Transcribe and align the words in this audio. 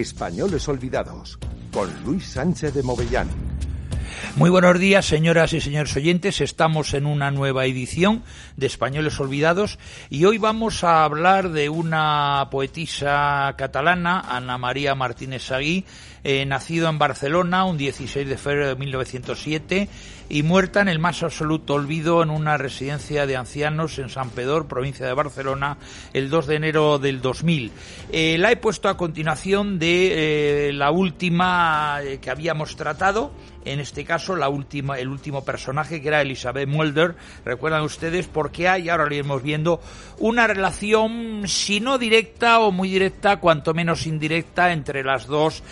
Españoles 0.00 0.68
Olvidados, 0.68 1.38
con 1.72 1.88
Luis 2.04 2.26
Sánchez 2.26 2.74
de 2.74 2.82
Movellán. 2.82 3.28
Muy 4.34 4.50
buenos 4.50 4.80
días, 4.80 5.06
señoras 5.06 5.52
y 5.52 5.60
señores 5.60 5.94
oyentes. 5.96 6.40
Estamos 6.40 6.94
en 6.94 7.06
una 7.06 7.30
nueva 7.30 7.64
edición 7.66 8.24
de 8.56 8.66
Españoles 8.66 9.20
Olvidados 9.20 9.78
y 10.10 10.24
hoy 10.24 10.38
vamos 10.38 10.82
a 10.82 11.04
hablar 11.04 11.50
de 11.50 11.68
una 11.68 12.48
poetisa 12.50 13.54
catalana, 13.56 14.20
Ana 14.20 14.58
María 14.58 14.96
Martínez 14.96 15.44
Sagui, 15.44 15.84
eh, 16.24 16.44
nacido 16.46 16.88
en 16.88 16.98
Barcelona 16.98 17.64
un 17.64 17.76
16 17.76 18.26
de 18.26 18.38
febrero 18.38 18.68
de 18.68 18.76
1907 18.76 19.88
y 20.28 20.42
muerta 20.42 20.80
en 20.80 20.88
el 20.88 20.98
más 20.98 21.22
absoluto 21.22 21.74
olvido 21.74 22.22
en 22.22 22.30
una 22.30 22.56
residencia 22.56 23.26
de 23.26 23.36
ancianos 23.36 23.98
en 23.98 24.08
San 24.08 24.30
Pedor, 24.30 24.66
provincia 24.66 25.06
de 25.06 25.12
Barcelona, 25.12 25.76
el 26.12 26.30
2 26.30 26.46
de 26.46 26.56
enero 26.56 26.98
del 26.98 27.20
2000. 27.20 27.70
Eh, 28.10 28.36
la 28.38 28.50
he 28.50 28.56
puesto 28.56 28.88
a 28.88 28.96
continuación 28.96 29.78
de 29.78 30.68
eh, 30.68 30.72
la 30.72 30.90
última 30.90 31.98
que 32.20 32.30
habíamos 32.30 32.74
tratado, 32.76 33.32
en 33.64 33.80
este 33.80 34.04
caso 34.04 34.36
la 34.36 34.48
última, 34.48 34.98
el 34.98 35.08
último 35.08 35.44
personaje 35.44 36.00
que 36.00 36.08
era 36.08 36.20
Elizabeth 36.20 36.68
Mulder, 36.68 37.16
recuerdan 37.44 37.82
ustedes, 37.82 38.26
porque 38.26 38.68
hay, 38.68 38.88
ahora 38.88 39.06
lo 39.06 39.14
iremos 39.14 39.42
viendo, 39.42 39.80
una 40.18 40.46
relación, 40.46 41.42
si 41.46 41.80
no 41.80 41.98
directa 41.98 42.60
o 42.60 42.72
muy 42.72 42.90
directa, 42.90 43.40
cuanto 43.40 43.74
menos 43.74 44.06
indirecta, 44.06 44.72
entre 44.72 45.02
las 45.02 45.26
dos 45.26 45.62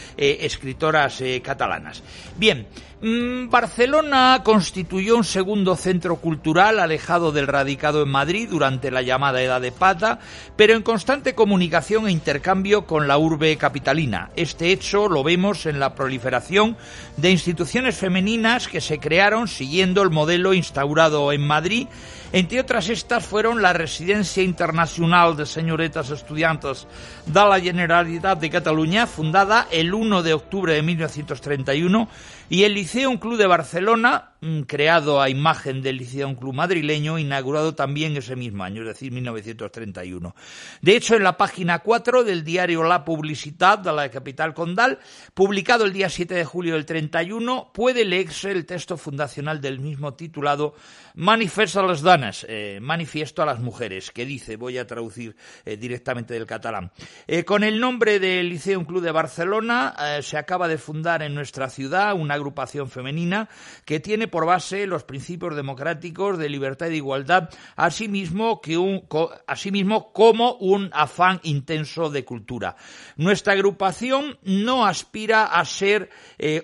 escritoras 0.45 1.21
eh, 1.21 1.41
catalanas. 1.43 2.03
Bien, 2.37 2.67
Barcelona 3.05 4.43
constituyó 4.45 5.17
un 5.17 5.25
segundo 5.25 5.75
centro 5.75 6.17
cultural 6.17 6.79
alejado 6.79 7.33
del 7.33 7.49
radicado 7.49 8.05
en 8.05 8.09
Madrid 8.09 8.49
durante 8.49 8.93
la 8.93 9.03
llamada 9.03 9.43
Edad 9.43 9.61
de 9.61 9.73
Pata, 9.73 10.21
pero 10.55 10.75
en 10.75 10.83
constante 10.83 11.35
comunicación 11.35 12.07
e 12.07 12.13
intercambio 12.13 12.87
con 12.87 13.09
la 13.09 13.19
urbe 13.19 13.57
capitalina. 13.57 14.31
Este 14.37 14.71
hecho 14.71 15.09
lo 15.09 15.25
vemos 15.25 15.67
en 15.67 15.81
la 15.81 15.97
proliferación 15.97 16.77
de 17.17 17.33
instituciones 17.33 17.97
femeninas 17.97 18.69
que 18.69 18.81
se 18.81 19.01
crearon 19.01 19.49
siguiendo 19.49 20.03
el 20.03 20.11
modelo 20.11 20.55
instaurado 20.55 21.33
en 21.33 21.45
Madrid 21.45 21.89
entre 22.33 22.61
otras 22.61 22.89
estas 22.89 23.27
fueron 23.27 23.61
la 23.61 23.75
Residencia 23.75 24.43
Internacional 24.43 25.37
de 25.37 25.45
Señoretas 25.45 26.09
Estudiantes 26.09 26.87
de 27.27 27.41
la 27.45 27.61
Generalitat 27.61 28.41
de 28.41 28.49
Cataluña, 28.49 29.07
fundada 29.07 29.69
el 29.71 29.93
1 29.93 30.23
de 30.23 30.33
octubre 30.33 30.73
de 30.73 30.81
1931, 30.81 32.09
y 32.53 32.65
el 32.65 32.75
Liceo 32.75 33.19
Club 33.19 33.39
de 33.39 33.47
Barcelona, 33.47 34.33
mm, 34.43 34.65
creado 34.65 35.23
a 35.23 35.31
imagen 35.31 35.81
del 35.81 35.97
Liceo 35.97 36.37
Club 36.37 36.53
madrileño, 36.53 37.19
inaugurado 37.19 37.75
también 37.75 38.15
ese 38.15 38.37
mismo 38.37 38.63
año, 38.63 38.83
es 38.83 38.89
decir, 38.89 39.11
1931. 39.11 40.35
De 40.83 40.95
hecho, 40.95 41.17
en 41.17 41.23
la 41.23 41.39
página 41.39 41.79
4 41.79 42.25
del 42.25 42.45
diario 42.45 42.83
La 42.83 43.07
Publicidad 43.07 43.79
de 43.79 43.91
la 43.95 44.11
capital 44.11 44.53
condal, 44.53 44.99
publicado 45.33 45.87
el 45.87 45.95
día 45.95 46.11
7 46.11 46.35
de 46.35 46.45
julio 46.45 46.75
del 46.75 46.85
31, 46.85 47.71
puede 47.73 48.05
leerse 48.05 48.51
el 48.51 48.67
texto 48.67 48.99
fundacional 48.99 49.63
del 49.63 49.81
mismo 49.81 50.13
titulado 50.13 50.75
Manifesto 51.15 51.81
a 51.81 51.87
las 51.87 52.03
Danas, 52.03 52.45
eh, 52.51 52.81
Manifiesto 52.83 53.43
a 53.43 53.47
las 53.47 53.61
Mujeres, 53.61 54.11
que 54.11 54.27
dice, 54.27 54.57
voy 54.57 54.77
a 54.77 54.87
traducir 54.87 55.37
eh, 55.65 55.79
directamente 55.79 56.35
del 56.35 56.45
catalán. 56.45 56.93
Eh, 57.27 57.45
con 57.45 57.65
el 57.65 57.81
nombre 57.81 58.19
del 58.19 58.51
Liceo 58.51 58.85
Club 58.85 59.01
de 59.01 59.11
Barcelona, 59.11 59.95
se 60.21 60.37
acaba 60.37 60.69
de 60.69 60.77
fundar 60.77 61.23
en 61.23 61.35
nuestra 61.35 61.71
ciudad 61.71 62.15
una 62.15 62.42
agrupación 62.43 62.91
femenina 62.91 63.49
que 63.85 64.01
tiene 64.01 64.29
por 64.29 64.47
base 64.47 64.87
los 64.87 65.05
principios 65.05 65.57
democráticos 65.57 66.39
de 66.39 66.49
libertad 66.49 66.87
y 66.87 66.91
de 66.91 66.97
igualdad, 66.97 67.49
asimismo, 67.77 68.61
que 68.61 68.77
un, 68.77 69.07
asimismo 69.47 70.13
como 70.13 70.55
un 70.55 70.91
afán 70.93 71.41
intenso 71.45 72.11
de 72.11 72.25
cultura. 72.25 72.77
Nuestra 73.17 73.55
agrupación 73.55 74.39
no 74.43 74.87
aspira 74.87 75.45
a 75.45 75.65
ser 75.65 76.11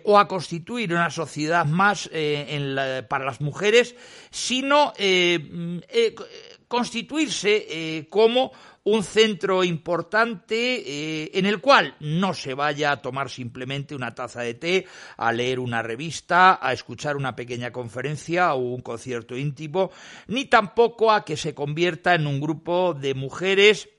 o 0.05 0.19
a 0.19 0.29
constituir 0.29 0.93
una 0.93 1.11
sociedad 1.11 1.65
más 1.65 2.11
para 3.09 3.25
las 3.25 3.41
mujeres, 3.41 3.95
sino 4.31 4.93
eh, 4.97 5.39
mm, 5.39 5.79
eh, 5.89 6.15
constituirse 6.69 7.67
eh, 7.69 8.07
como 8.09 8.53
un 8.85 9.03
centro 9.03 9.65
importante 9.65 11.37
en 11.37 11.45
el 11.45 11.61
cual 11.61 11.95
no 12.01 12.33
se 12.33 12.55
vaya 12.55 12.93
a 12.93 13.03
tomar 13.03 13.29
simplemente 13.29 13.95
una 13.95 14.15
taza 14.15 14.41
de 14.41 14.55
té, 14.55 14.87
a 15.19 15.31
leer 15.31 15.59
una 15.59 15.83
revista, 15.83 16.59
a 16.63 16.73
escuchar 16.73 17.17
una 17.17 17.37
pequeña 17.37 17.71
conferencia 17.71 18.55
o 18.55 18.61
un 18.61 18.81
concierto 18.81 19.37
íntimo, 19.37 19.91
ni 20.29 20.47
tampoco 20.47 21.13
a 21.13 21.23
que 21.23 21.37
se 21.37 21.55
convierta 21.55 22.15
en 22.15 22.27
un 22.27 22.41
grupo 22.41 22.95
de 22.95 23.13
mujeres 23.13 23.91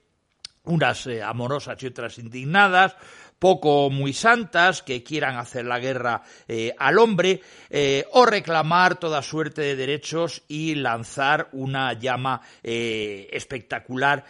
unas 0.64 1.08
amorosas 1.24 1.82
y 1.82 1.86
otras 1.86 2.18
indignadas, 2.18 2.96
poco 3.40 3.90
muy 3.90 4.12
santas 4.12 4.82
que 4.82 5.02
quieran 5.02 5.36
hacer 5.36 5.64
la 5.64 5.80
guerra 5.80 6.22
eh, 6.46 6.72
al 6.78 6.98
hombre 6.98 7.40
eh, 7.70 8.04
o 8.12 8.26
reclamar 8.26 9.00
toda 9.00 9.22
suerte 9.22 9.62
de 9.62 9.76
derechos 9.76 10.42
y 10.46 10.74
lanzar 10.74 11.48
una 11.52 11.94
llama 11.94 12.42
eh, 12.62 13.28
espectacular 13.32 14.24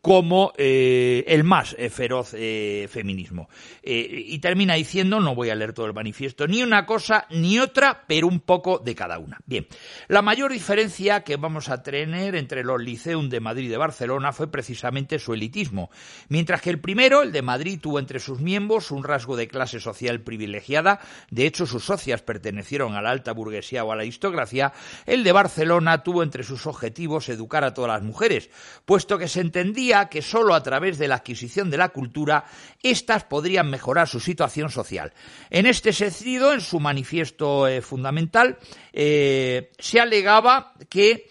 como 0.00 0.52
el 0.56 1.44
más 1.44 1.76
feroz 1.90 2.30
feminismo. 2.30 3.48
y 3.82 4.38
termina 4.38 4.74
diciendo, 4.74 5.18
no 5.18 5.34
voy 5.34 5.50
a 5.50 5.56
leer 5.56 5.72
todo 5.72 5.86
el 5.86 5.94
manifiesto, 5.94 6.46
ni 6.46 6.62
una 6.62 6.86
cosa 6.86 7.26
ni 7.30 7.58
otra, 7.58 8.04
pero 8.06 8.28
un 8.28 8.40
poco 8.40 8.78
de 8.78 8.94
cada 8.94 9.18
una. 9.18 9.38
Bien, 9.44 9.66
la 10.06 10.22
mayor 10.22 10.52
diferencia 10.52 11.24
que 11.24 11.36
vamos 11.36 11.68
a 11.68 11.82
tener 11.82 12.36
entre 12.36 12.62
los 12.62 12.80
liceum 12.80 13.28
de 13.28 13.40
Madrid 13.40 13.64
y 13.64 13.68
de 13.68 13.76
Barcelona 13.76 14.32
fue 14.32 14.50
precisamente 14.50 15.18
su 15.18 15.34
elitismo, 15.34 15.90
mientras 16.28 16.60
que 16.60 16.70
el 16.70 16.78
primero, 16.80 17.22
el 17.22 17.32
de 17.32 17.42
Madrid, 17.42 17.80
tuvo 17.88 18.00
entre 18.00 18.20
sus 18.20 18.38
miembros 18.40 18.90
un 18.90 19.02
rasgo 19.02 19.34
de 19.34 19.48
clase 19.48 19.80
social 19.80 20.20
privilegiada, 20.20 21.00
de 21.30 21.46
hecho 21.46 21.64
sus 21.64 21.86
socias 21.86 22.20
pertenecieron 22.20 22.94
a 22.94 23.00
la 23.00 23.08
alta 23.08 23.32
burguesía 23.32 23.82
o 23.82 23.92
a 23.92 23.96
la 23.96 24.02
aristocracia, 24.02 24.74
el 25.06 25.24
de 25.24 25.32
Barcelona 25.32 26.02
tuvo 26.02 26.22
entre 26.22 26.42
sus 26.42 26.66
objetivos 26.66 27.30
educar 27.30 27.64
a 27.64 27.72
todas 27.72 27.92
las 27.92 28.02
mujeres, 28.02 28.50
puesto 28.84 29.16
que 29.16 29.26
se 29.26 29.40
entendía 29.40 30.10
que 30.10 30.20
sólo 30.20 30.52
a 30.52 30.62
través 30.62 30.98
de 30.98 31.08
la 31.08 31.14
adquisición 31.14 31.70
de 31.70 31.78
la 31.78 31.88
cultura 31.88 32.44
éstas 32.82 33.24
podrían 33.24 33.70
mejorar 33.70 34.06
su 34.06 34.20
situación 34.20 34.68
social. 34.68 35.14
En 35.48 35.64
este 35.64 35.94
sentido, 35.94 36.52
en 36.52 36.60
su 36.60 36.80
manifiesto 36.80 37.66
eh, 37.66 37.80
fundamental, 37.80 38.58
eh, 38.92 39.70
se 39.78 39.98
alegaba 39.98 40.74
que 40.90 41.26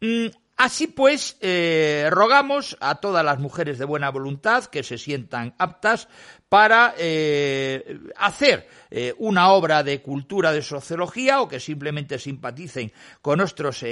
mm, 0.00 0.39
Así 0.62 0.88
pues, 0.88 1.38
eh, 1.40 2.08
rogamos 2.10 2.76
a 2.80 2.96
todas 2.96 3.24
las 3.24 3.38
mujeres 3.38 3.78
de 3.78 3.86
buena 3.86 4.10
voluntad 4.10 4.66
que 4.66 4.82
se 4.82 4.98
sientan 4.98 5.54
aptas 5.56 6.06
para 6.50 6.92
eh, 6.98 7.98
hacer 8.18 8.68
eh, 8.90 9.14
una 9.16 9.52
obra 9.52 9.82
de 9.82 10.02
cultura 10.02 10.52
de 10.52 10.60
sociología 10.60 11.40
o 11.40 11.48
que 11.48 11.60
simplemente 11.60 12.18
simpaticen 12.18 12.92
con 13.22 13.38
nuestros 13.38 13.82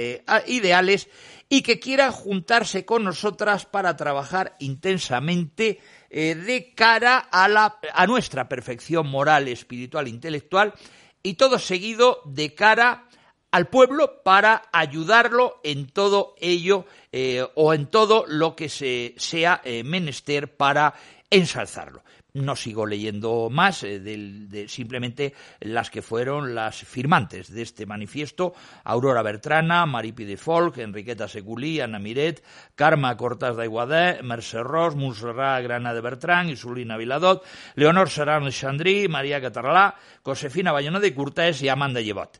ideales 0.45 1.09
y 1.49 1.63
que 1.63 1.79
quieran 1.79 2.11
juntarse 2.11 2.85
con 2.85 3.03
nosotras 3.03 3.65
para 3.65 3.97
trabajar 3.97 4.55
intensamente 4.59 5.79
de 6.11 6.73
cara 6.75 7.17
a, 7.17 7.47
la, 7.47 7.79
a 7.95 8.05
nuestra 8.05 8.47
perfección 8.47 9.07
moral, 9.07 9.47
espiritual 9.47 10.07
intelectual 10.07 10.75
y 11.23 11.33
todo 11.33 11.57
seguido 11.57 12.21
de 12.25 12.53
cara 12.53 13.08
al 13.51 13.67
pueblo 13.67 14.21
para 14.23 14.69
ayudarlo 14.71 15.59
en 15.63 15.87
todo 15.87 16.35
ello 16.39 16.85
eh, 17.11 17.45
o 17.55 17.73
en 17.73 17.87
todo 17.87 18.25
lo 18.27 18.55
que 18.55 18.69
se 18.69 19.15
sea 19.17 19.61
eh, 19.63 19.83
menester 19.83 20.55
para 20.55 20.93
ensalzarlo. 21.29 22.03
No 22.33 22.55
sigo 22.55 22.85
leyendo 22.85 23.49
más, 23.49 23.83
eh, 23.83 23.99
de, 23.99 24.67
simplemente 24.67 25.33
las 25.59 25.89
que 25.89 26.01
fueron 26.01 26.55
las 26.55 26.77
firmantes 26.77 27.51
de 27.51 27.61
este 27.61 27.85
manifiesto, 27.85 28.53
Aurora 28.83 29.21
Bertrana, 29.21 29.85
Maripi 29.85 30.25
de 30.25 30.37
Folk, 30.37 30.77
Enriqueta 30.77 31.27
Seculí, 31.27 31.79
Ana 31.79 31.99
Miret, 31.99 32.43
Karma 32.75 33.17
Cortás 33.17 33.55
de 33.55 33.63
Aiguadé, 33.63 34.21
Mercè 34.23 34.63
Ros, 34.63 34.95
Montserrat 34.95 35.63
Grana 35.63 35.93
de 35.93 36.01
Bertran, 36.01 36.49
Isulina 36.49 36.97
Viladot, 36.97 37.43
Leonor 37.75 38.09
Serrano 38.09 38.51
Chandrí, 38.51 39.07
María 39.07 39.41
Catarlá, 39.41 39.95
Josefina 40.23 40.71
Bayona 40.71 40.99
de 40.99 41.13
Curtés 41.13 41.61
y 41.61 41.69
Amanda 41.69 42.01
Llevot. 42.01 42.39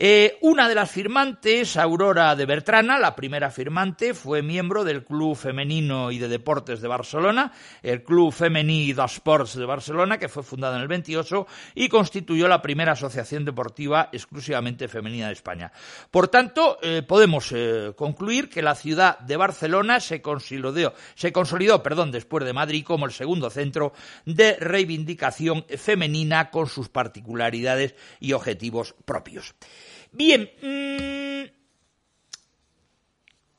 Eh, 0.00 0.38
una 0.42 0.68
de 0.68 0.76
las 0.76 0.92
firmantes, 0.92 1.76
Aurora 1.76 2.36
de 2.36 2.46
Bertrana, 2.46 3.00
la 3.00 3.16
primera 3.16 3.50
firmante, 3.50 4.14
fue 4.14 4.42
miembro 4.42 4.84
del 4.84 5.04
Club 5.04 5.34
Femenino 5.34 6.12
y 6.12 6.18
de 6.18 6.28
Deportes 6.28 6.80
de 6.80 6.86
Barcelona, 6.86 7.50
el 7.82 8.04
Club 8.04 8.32
Femení 8.32 8.92
De 9.38 9.64
Barcelona, 9.64 10.18
que 10.18 10.28
fue 10.28 10.42
fundado 10.42 10.74
en 10.74 10.82
el 10.82 10.88
28 10.88 11.46
y 11.76 11.88
constituyó 11.88 12.48
la 12.48 12.60
primera 12.60 12.92
asociación 12.92 13.44
deportiva 13.44 14.08
exclusivamente 14.12 14.88
femenina 14.88 15.28
de 15.28 15.34
España. 15.34 15.72
Por 16.10 16.28
tanto, 16.28 16.78
eh, 16.82 17.02
podemos 17.06 17.52
eh, 17.52 17.92
concluir 17.96 18.50
que 18.50 18.62
la 18.62 18.74
ciudad 18.74 19.18
de 19.20 19.36
Barcelona 19.36 20.00
se 20.00 20.20
consolidó, 20.20 20.94
se 21.14 21.32
consolidó 21.32 21.82
perdón, 21.82 22.10
después 22.10 22.44
de 22.44 22.52
Madrid 22.52 22.84
como 22.84 23.06
el 23.06 23.12
segundo 23.12 23.48
centro 23.50 23.92
de 24.24 24.56
reivindicación 24.56 25.64
femenina 25.76 26.50
con 26.50 26.66
sus 26.66 26.88
particularidades 26.88 27.94
y 28.18 28.32
objetivos 28.32 28.94
propios. 29.04 29.54
Bien, 30.10 30.50
mm, 30.62 31.58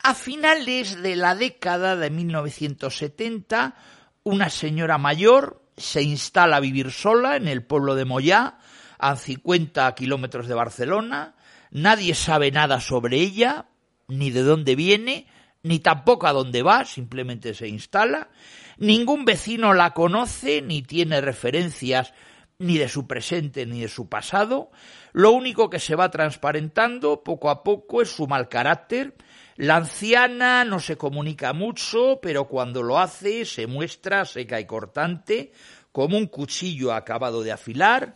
a 0.01 0.13
finales 0.13 1.01
de 1.01 1.15
la 1.15 1.35
década 1.35 1.95
de 1.95 2.09
1970, 2.09 3.75
una 4.23 4.49
señora 4.49 4.97
mayor 4.97 5.61
se 5.79 6.01
instala 6.01 6.57
a 6.57 6.61
vivir 6.61 6.91
sola 6.91 7.35
en 7.35 7.47
el 7.47 7.63
pueblo 7.63 7.95
de 7.95 8.05
Moyá, 8.05 8.59
a 8.97 9.15
50 9.15 9.93
kilómetros 9.95 10.47
de 10.47 10.53
Barcelona. 10.53 11.35
Nadie 11.71 12.13
sabe 12.15 12.51
nada 12.51 12.79
sobre 12.79 13.17
ella, 13.17 13.67
ni 14.07 14.31
de 14.31 14.43
dónde 14.43 14.75
viene, 14.75 15.27
ni 15.63 15.79
tampoco 15.79 16.27
a 16.27 16.33
dónde 16.33 16.63
va, 16.63 16.85
simplemente 16.85 17.53
se 17.53 17.67
instala. 17.67 18.29
Ningún 18.77 19.25
vecino 19.25 19.73
la 19.73 19.93
conoce, 19.93 20.61
ni 20.61 20.81
tiene 20.81 21.21
referencias 21.21 22.13
ni 22.59 22.77
de 22.77 22.89
su 22.89 23.07
presente 23.07 23.65
ni 23.65 23.81
de 23.81 23.87
su 23.87 24.09
pasado. 24.09 24.69
Lo 25.13 25.31
único 25.31 25.69
que 25.69 25.79
se 25.79 25.95
va 25.95 26.11
transparentando 26.11 27.23
poco 27.23 27.49
a 27.49 27.63
poco 27.63 28.01
es 28.01 28.09
su 28.09 28.27
mal 28.27 28.49
carácter. 28.49 29.15
La 29.59 29.75
anciana 29.75 30.63
no 30.63 30.79
se 30.79 30.95
comunica 30.95 31.51
mucho, 31.51 32.19
pero 32.21 32.45
cuando 32.45 32.81
lo 32.81 32.97
hace 32.97 33.43
se 33.43 33.67
muestra 33.67 34.23
seca 34.23 34.57
y 34.57 34.65
cortante, 34.65 35.51
como 35.91 36.17
un 36.17 36.27
cuchillo 36.27 36.93
acabado 36.93 37.43
de 37.43 37.51
afilar. 37.51 38.15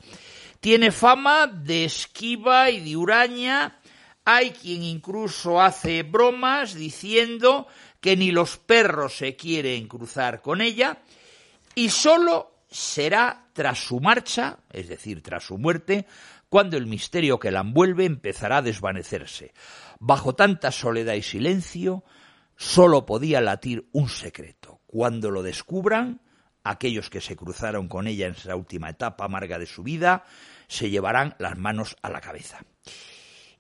Tiene 0.62 0.90
fama 0.90 1.48
de 1.48 1.84
esquiva 1.84 2.70
y 2.70 2.80
de 2.80 2.96
huraña. 2.96 3.78
Hay 4.24 4.52
quien 4.52 4.84
incluso 4.84 5.62
hace 5.62 6.04
bromas 6.04 6.76
diciendo 6.76 7.68
que 8.00 8.16
ni 8.16 8.32
los 8.32 8.56
perros 8.56 9.18
se 9.18 9.36
quieren 9.36 9.90
cruzar 9.90 10.42
con 10.42 10.62
ella 10.62 11.00
y 11.76 11.90
solo 11.90 12.54
será 12.70 13.48
tras 13.52 13.80
su 13.80 14.00
marcha, 14.00 14.60
es 14.72 14.88
decir, 14.88 15.22
tras 15.22 15.44
su 15.44 15.58
muerte, 15.58 16.06
cuando 16.48 16.78
el 16.78 16.88
misterio 16.88 17.38
que 17.38 17.52
la 17.52 17.60
envuelve 17.60 18.06
empezará 18.06 18.58
a 18.58 18.62
desvanecerse. 18.62 19.54
Bajo 20.06 20.36
tanta 20.36 20.70
soledad 20.72 21.14
y 21.14 21.22
silencio, 21.22 22.04
sólo 22.58 23.06
podía 23.06 23.40
latir 23.40 23.88
un 23.94 24.10
secreto. 24.10 24.82
Cuando 24.86 25.32
lo 25.32 25.44
descubran, 25.44 26.20
aquellos 26.66 27.10
que 27.10 27.22
se 27.22 27.38
cruzaron 27.38 27.88
con 27.88 28.08
ella 28.08 28.28
en 28.28 28.34
esa 28.34 28.54
última 28.58 28.90
etapa 28.90 29.24
amarga 29.24 29.58
de 29.58 29.66
su 29.66 29.82
vida, 29.82 30.26
se 30.68 30.90
llevarán 30.90 31.36
las 31.40 31.58
manos 31.58 31.96
a 32.02 32.10
la 32.10 32.20
cabeza. 32.20 32.66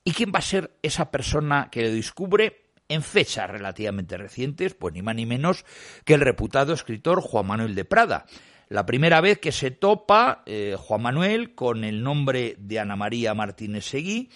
¿Y 0.03 0.11
quién 0.11 0.33
va 0.35 0.39
a 0.39 0.41
ser 0.41 0.77
esa 0.81 1.11
persona 1.11 1.69
que 1.71 1.83
lo 1.83 1.93
descubre? 1.93 2.71
En 2.89 3.03
fechas 3.03 3.49
relativamente 3.49 4.17
recientes, 4.17 4.73
pues 4.73 4.93
ni 4.93 5.01
más 5.01 5.15
ni 5.15 5.25
menos 5.25 5.63
que 6.03 6.15
el 6.15 6.19
reputado 6.19 6.73
escritor 6.73 7.21
Juan 7.21 7.47
Manuel 7.47 7.73
de 7.73 7.85
Prada, 7.85 8.25
la 8.67 8.85
primera 8.85 9.21
vez 9.21 9.39
que 9.39 9.53
se 9.53 9.71
topa 9.71 10.43
eh, 10.45 10.75
Juan 10.77 11.03
Manuel 11.03 11.55
con 11.55 11.85
el 11.85 12.03
nombre 12.03 12.57
de 12.59 12.79
Ana 12.81 12.97
María 12.97 13.33
Martínez 13.33 13.85
Seguí, 13.85 14.29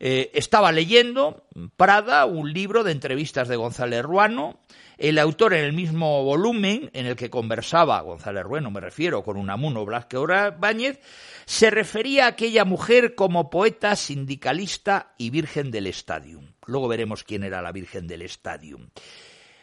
eh, 0.00 0.30
estaba 0.34 0.72
leyendo 0.72 1.44
Prada 1.76 2.24
un 2.24 2.52
libro 2.52 2.84
de 2.84 2.92
entrevistas 2.92 3.48
de 3.48 3.56
González 3.56 4.02
Ruano. 4.02 4.58
El 4.96 5.18
autor 5.18 5.54
en 5.54 5.64
el 5.64 5.72
mismo 5.72 6.24
volumen 6.24 6.90
en 6.92 7.06
el 7.06 7.16
que 7.16 7.30
conversaba 7.30 8.00
González 8.00 8.42
Ruano, 8.44 8.70
me 8.70 8.80
refiero, 8.80 9.22
con 9.22 9.36
Unamuno 9.36 9.84
Blasque 9.84 10.16
Báñez, 10.58 11.00
se 11.46 11.70
refería 11.70 12.24
a 12.24 12.28
aquella 12.28 12.64
mujer 12.64 13.14
como 13.14 13.50
poeta, 13.50 13.96
sindicalista 13.96 15.14
y 15.16 15.30
virgen 15.30 15.70
del 15.70 15.86
Stadium. 15.88 16.52
Luego 16.66 16.88
veremos 16.88 17.24
quién 17.24 17.44
era 17.44 17.62
la 17.62 17.72
virgen 17.72 18.06
del 18.06 18.22
Stadium. 18.22 18.88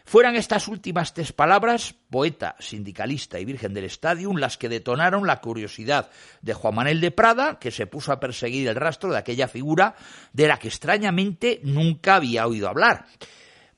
Fueran 0.08 0.38
estas 0.38 0.70
últimas 0.70 1.14
tres 1.14 1.34
palabras, 1.34 1.94
poeta, 2.10 2.56
sindicalista 2.60 3.42
y 3.42 3.46
virgen 3.46 3.74
del 3.74 3.84
Stadium, 3.84 4.38
las 4.38 4.58
que 4.58 4.70
detonaron 4.70 5.28
la 5.28 5.42
curiosidad 5.42 6.10
de 6.42 6.54
Juan 6.54 6.76
Manuel 6.76 7.02
de 7.02 7.12
Prada, 7.12 7.60
que 7.60 7.72
se 7.72 7.88
puso 7.88 8.14
a 8.14 8.20
perseguir 8.22 8.70
el 8.70 8.78
rastro 8.78 9.12
de 9.12 9.18
aquella 9.18 9.50
figura 9.50 9.96
de 10.32 10.48
la 10.48 10.60
que 10.60 10.70
extrañamente 10.70 11.60
nunca 11.62 12.16
había 12.16 12.48
oído 12.48 12.70
hablar. 12.70 13.06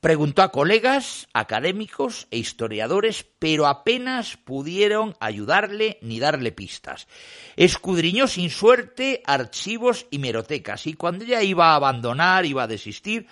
Preguntó 0.01 0.43
a 0.43 0.51
colegas, 0.51 1.27
académicos 1.33 2.27
e 2.29 2.37
historiadores, 2.37 3.25
pero 3.39 3.65
apenas 3.65 4.37
pudieron 4.37 5.15
ayudarle 5.19 5.97
ni 6.03 6.19
darle 6.19 6.51
pistas. 6.51 7.07
Escudriñó 7.55 8.27
sin 8.27 8.51
suerte 8.51 9.23
archivos 9.25 10.05
y 10.11 10.19
merotecas, 10.19 10.85
y 10.85 10.93
cuando 10.93 11.25
ya 11.25 11.41
iba 11.41 11.71
a 11.71 11.75
abandonar, 11.75 12.45
iba 12.45 12.61
a 12.61 12.67
desistir, 12.67 13.25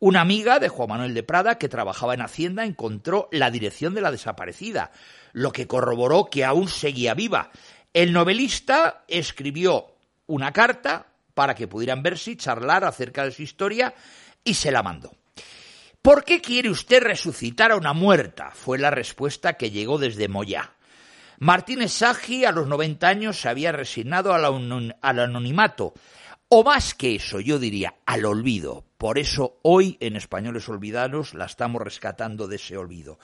una 0.00 0.22
amiga 0.22 0.58
de 0.58 0.70
Juan 0.70 0.88
Manuel 0.88 1.14
de 1.14 1.22
Prada 1.22 1.58
que 1.58 1.68
trabajaba 1.68 2.14
en 2.14 2.22
Hacienda 2.22 2.64
encontró 2.64 3.28
la 3.30 3.50
dirección 3.50 3.94
de 3.94 4.00
la 4.00 4.10
desaparecida, 4.10 4.92
lo 5.32 5.52
que 5.52 5.66
corroboró 5.66 6.30
que 6.30 6.44
aún 6.44 6.68
seguía 6.68 7.12
viva. 7.12 7.50
El 7.92 8.14
novelista 8.14 9.04
escribió 9.08 9.94
una 10.26 10.52
carta 10.52 11.06
para 11.34 11.54
que 11.54 11.68
pudieran 11.68 12.02
verse 12.02 12.32
y 12.32 12.36
charlar 12.36 12.84
acerca 12.84 13.24
de 13.24 13.30
su 13.30 13.42
historia 13.42 13.94
y 14.42 14.54
se 14.54 14.70
la 14.70 14.82
mandó. 14.82 15.12
¿Por 16.00 16.24
qué 16.24 16.40
quiere 16.40 16.70
usted 16.70 17.02
resucitar 17.02 17.70
a 17.70 17.76
una 17.76 17.92
muerta? 17.92 18.52
fue 18.54 18.78
la 18.78 18.90
respuesta 18.90 19.54
que 19.54 19.70
llegó 19.70 19.98
desde 19.98 20.28
Moyá. 20.28 20.72
Martínez 21.38 21.92
Sagi 21.92 22.46
a 22.46 22.52
los 22.52 22.66
90 22.66 23.06
años 23.06 23.38
se 23.38 23.50
había 23.50 23.72
resignado 23.72 24.32
al 24.32 25.18
anonimato 25.18 25.92
o 26.48 26.64
más 26.64 26.94
que 26.94 27.16
eso, 27.16 27.38
yo 27.38 27.58
diría, 27.58 27.96
al 28.06 28.24
olvido. 28.24 28.89
Por 29.00 29.18
eso 29.18 29.58
hoy 29.62 29.96
en 30.00 30.14
Españoles 30.14 30.68
Olvidados 30.68 31.32
la 31.32 31.46
estamos 31.46 31.80
rescatando 31.80 32.48
de 32.48 32.56
ese 32.56 32.76
olvido. 32.76 33.18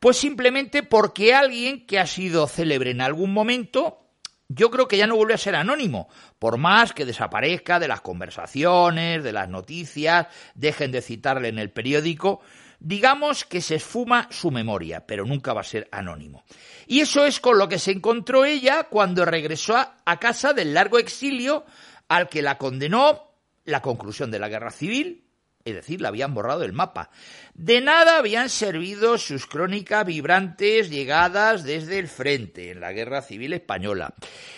Pues 0.00 0.16
simplemente 0.16 0.82
porque 0.82 1.32
alguien 1.32 1.86
que 1.86 2.00
ha 2.00 2.08
sido 2.08 2.48
célebre 2.48 2.90
en 2.90 3.00
algún 3.00 3.32
momento, 3.32 4.00
yo 4.48 4.72
creo 4.72 4.88
que 4.88 4.96
ya 4.96 5.06
no 5.06 5.14
vuelve 5.14 5.34
a 5.34 5.38
ser 5.38 5.54
anónimo, 5.54 6.08
por 6.40 6.58
más 6.58 6.92
que 6.92 7.06
desaparezca 7.06 7.78
de 7.78 7.86
las 7.86 8.00
conversaciones, 8.00 9.22
de 9.22 9.32
las 9.32 9.48
noticias, 9.48 10.26
dejen 10.56 10.90
de 10.90 11.02
citarle 11.02 11.46
en 11.46 11.60
el 11.60 11.70
periódico, 11.70 12.40
digamos 12.80 13.44
que 13.44 13.60
se 13.60 13.76
esfuma 13.76 14.26
su 14.32 14.50
memoria, 14.50 15.06
pero 15.06 15.24
nunca 15.24 15.52
va 15.52 15.60
a 15.60 15.64
ser 15.64 15.86
anónimo. 15.92 16.42
Y 16.88 16.98
eso 16.98 17.24
es 17.24 17.38
con 17.38 17.58
lo 17.58 17.68
que 17.68 17.78
se 17.78 17.92
encontró 17.92 18.44
ella 18.44 18.88
cuando 18.90 19.24
regresó 19.24 19.76
a 19.76 20.18
casa 20.18 20.52
del 20.52 20.74
largo 20.74 20.98
exilio 20.98 21.64
al 22.08 22.28
que 22.28 22.42
la 22.42 22.58
condenó 22.58 23.31
la 23.64 23.82
conclusión 23.82 24.30
de 24.30 24.38
la 24.38 24.48
guerra 24.48 24.70
civil, 24.70 25.24
es 25.64 25.74
decir, 25.74 26.00
la 26.00 26.08
habían 26.08 26.34
borrado 26.34 26.60
del 26.60 26.72
mapa. 26.72 27.10
De 27.54 27.80
nada 27.80 28.18
habían 28.18 28.48
servido 28.48 29.16
sus 29.18 29.46
crónicas 29.46 30.04
vibrantes 30.04 30.90
llegadas 30.90 31.62
desde 31.62 31.98
el 31.98 32.08
frente 32.08 32.70
en 32.70 32.80
la 32.80 32.92
Guerra 32.92 33.22
Civil 33.22 33.52
Española. 33.52 34.14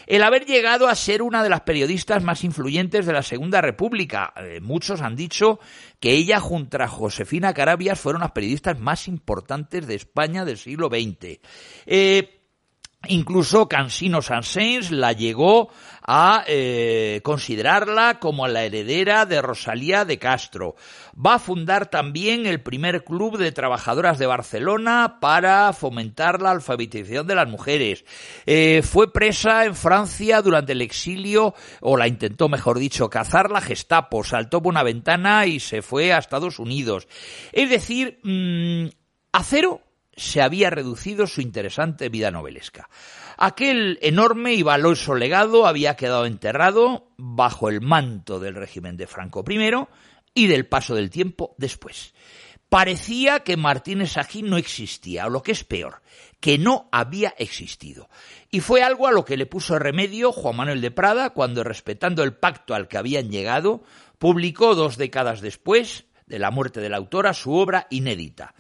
El 0.07 0.23
haber 0.23 0.47
llegado 0.47 0.89
a 0.89 0.95
ser 0.95 1.21
una 1.21 1.43
de 1.43 1.51
las 1.51 1.61
periodistas 1.61 2.23
más 2.23 2.43
influyentes 2.45 3.05
de 3.05 3.13
la 3.13 3.23
Segunda 3.23 3.61
República. 3.61 4.33
Eh, 4.37 4.61
muchos 4.63 5.03
han 5.03 5.17
dicho 5.17 5.61
que 6.01 6.13
ella 6.13 6.41
junto 6.41 6.83
a 6.83 6.89
Josefina 6.89 7.53
Carabias 7.53 8.01
fueron 8.01 8.23
las 8.23 8.33
periodistas 8.33 8.79
más 8.79 9.07
importantes 9.07 9.87
de 9.87 9.97
España 9.97 10.45
del 10.45 10.59
siglo 10.59 10.89
XX. 10.89 11.41
Incluso 13.09 13.69
Cansino 13.69 14.23
Sansens 14.23 14.91
la 14.91 15.13
llegó 15.13 15.71
a 16.07 16.45
eh, 16.47 17.21
considerarla 17.25 18.19
como 18.19 18.47
la 18.47 18.65
heredera 18.65 19.25
de 19.25 19.41
Rosalía 19.41 20.05
de 20.05 20.19
Castro. 20.19 20.77
Va 21.15 21.35
a 21.35 21.39
fundar 21.39 21.87
también 21.89 22.47
el 22.47 22.61
primer 22.61 23.05
club 23.05 23.39
de 23.39 23.53
trabajadoras 23.53 24.19
de 24.19 24.27
Barcelona 24.27 25.19
para 25.21 25.73
fomentar 25.73 26.43
la 26.43 26.51
alfabetización 26.51 27.27
de 27.27 27.35
las 27.35 27.49
mujeres. 27.49 28.05
Eh, 28.47 28.83
fue 28.83 29.13
presa 29.13 29.65
en 29.65 29.75
Francia 29.75 30.43
durante 30.43 30.73
el 30.73 30.83
exilio, 30.83 31.55
o 31.81 31.97
la 31.97 32.09
intentó, 32.09 32.49
mejor 32.49 32.79
dicho, 32.79 33.09
cazar 33.09 33.51
la 33.51 33.61
Gestapo. 33.61 34.25
Saltó 34.25 34.63
por 34.63 34.73
una 34.73 34.83
ventana 34.83 35.47
y 35.47 35.61
se 35.61 35.81
fue 35.81 36.13
a 36.13 36.19
Estados 36.19 36.59
Unidos. 36.59 37.09
Es 37.53 37.71
decir, 37.71 38.19
mm, 38.23 38.89
Acero 39.35 39.81
se 40.17 40.43
había 40.43 40.71
reducido 40.71 41.27
su 41.27 41.41
interesante 41.41 42.09
vida 42.09 42.31
novelesca. 42.31 42.89
Aquel 43.37 43.99
enorme 44.03 44.55
y 44.55 44.63
valioso 44.63 45.15
legado 45.15 45.67
había 45.67 45.97
quedado 45.97 46.27
enterrado 46.27 47.09
bajo 47.17 47.69
el 47.69 47.81
manto 47.81 48.41
del 48.41 48.55
régimen 48.55 48.97
de 48.97 49.07
Franco 49.07 49.45
I 49.49 49.87
y 50.35 50.47
del 50.47 50.67
paso 50.67 50.95
del 50.95 51.11
tiempo 51.11 51.55
después. 51.59 52.15
Parecía 52.69 53.41
que 53.41 53.57
Martínez 53.57 54.17
Agí 54.17 54.43
no 54.43 54.57
existía, 54.57 55.27
o 55.27 55.31
lo 55.31 55.43
que 55.43 55.53
es 55.53 55.63
peor, 55.63 56.03
que 56.41 56.59
no 56.59 56.89
había 56.91 57.35
existido. 57.39 58.09
Y 58.51 58.61
fue 58.61 58.83
algo 58.83 59.07
a 59.07 59.13
lo 59.13 59.25
que 59.25 59.37
le 59.37 59.47
puso 59.47 59.79
remedio 59.79 60.33
Juan 60.33 60.57
Manuel 60.57 60.81
de 60.81 60.91
Prada 60.91 61.31
cuando, 61.31 61.63
respetando 61.63 62.25
el 62.25 62.35
pacto 62.35 62.75
al 62.75 62.89
que 62.89 62.99
habían 62.99 63.31
llegado, 63.31 63.85
publicó 64.19 64.75
dos 64.75 64.97
décadas 64.97 65.41
después 65.41 66.07
de 66.27 66.39
la 66.39 66.51
muerte 66.51 66.81
de 66.81 66.89
la 66.89 66.97
autora 66.97 67.33
su 67.35 67.55
obra 67.55 67.87
inédita, 67.91 68.55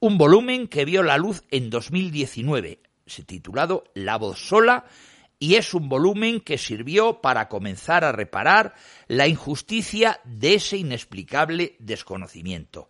un 0.00 0.16
volumen 0.16 0.66
que 0.66 0.86
vio 0.86 1.02
la 1.02 1.18
luz 1.18 1.42
en 1.50 1.68
2019, 1.68 2.80
titulado 3.26 3.84
La 3.94 4.16
voz 4.16 4.38
sola, 4.38 4.86
y 5.38 5.54
es 5.54 5.74
un 5.74 5.88
volumen 5.88 6.40
que 6.40 6.58
sirvió 6.58 7.20
para 7.20 7.48
comenzar 7.48 8.04
a 8.04 8.12
reparar 8.12 8.74
la 9.08 9.28
injusticia 9.28 10.20
de 10.24 10.54
ese 10.54 10.78
inexplicable 10.78 11.76
desconocimiento. 11.78 12.88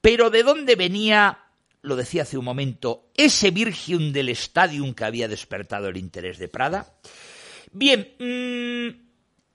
Pero 0.00 0.30
¿de 0.30 0.42
dónde 0.42 0.76
venía, 0.76 1.44
lo 1.80 1.96
decía 1.96 2.22
hace 2.22 2.38
un 2.38 2.44
momento, 2.44 3.10
ese 3.14 3.50
Virgium 3.50 4.12
del 4.12 4.30
Stadium 4.30 4.94
que 4.94 5.04
había 5.04 5.28
despertado 5.28 5.88
el 5.88 5.96
interés 5.96 6.38
de 6.38 6.48
Prada? 6.48 6.94
Bien, 7.72 8.14
mm, 8.18 9.02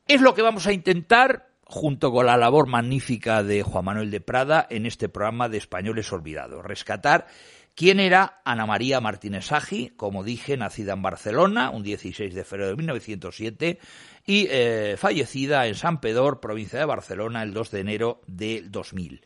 es 0.07 0.21
lo 0.21 0.33
que 0.33 0.41
vamos 0.41 0.65
a 0.65 0.73
intentar 0.73 1.46
junto 1.69 2.11
con 2.11 2.25
la 2.25 2.37
labor 2.37 2.67
magnífica 2.67 3.43
de 3.43 3.61
Juan 3.61 3.85
Manuel 3.85 4.11
de 4.11 4.21
Prada 4.21 4.65
en 4.69 4.85
este 4.85 5.09
programa 5.09 5.49
de 5.49 5.57
Españoles 5.57 6.11
Olvidados. 6.13 6.65
Rescatar 6.65 7.27
quién 7.75 7.99
era 7.99 8.41
Ana 8.45 8.65
María 8.65 9.01
Martínez 9.01 9.51
Agi, 9.51 9.89
como 9.97 10.23
dije, 10.23 10.55
nacida 10.55 10.93
en 10.93 11.01
Barcelona 11.01 11.69
un 11.69 11.83
16 11.83 12.33
de 12.33 12.43
febrero 12.43 12.69
de 12.69 12.75
1907 12.77 13.79
y 14.25 14.47
eh, 14.49 14.95
fallecida 14.97 15.67
en 15.67 15.75
San 15.75 15.99
Pedor, 15.99 16.39
provincia 16.39 16.79
de 16.79 16.85
Barcelona, 16.85 17.43
el 17.43 17.53
2 17.53 17.71
de 17.71 17.79
enero 17.79 18.21
del 18.27 18.71
2000. 18.71 19.21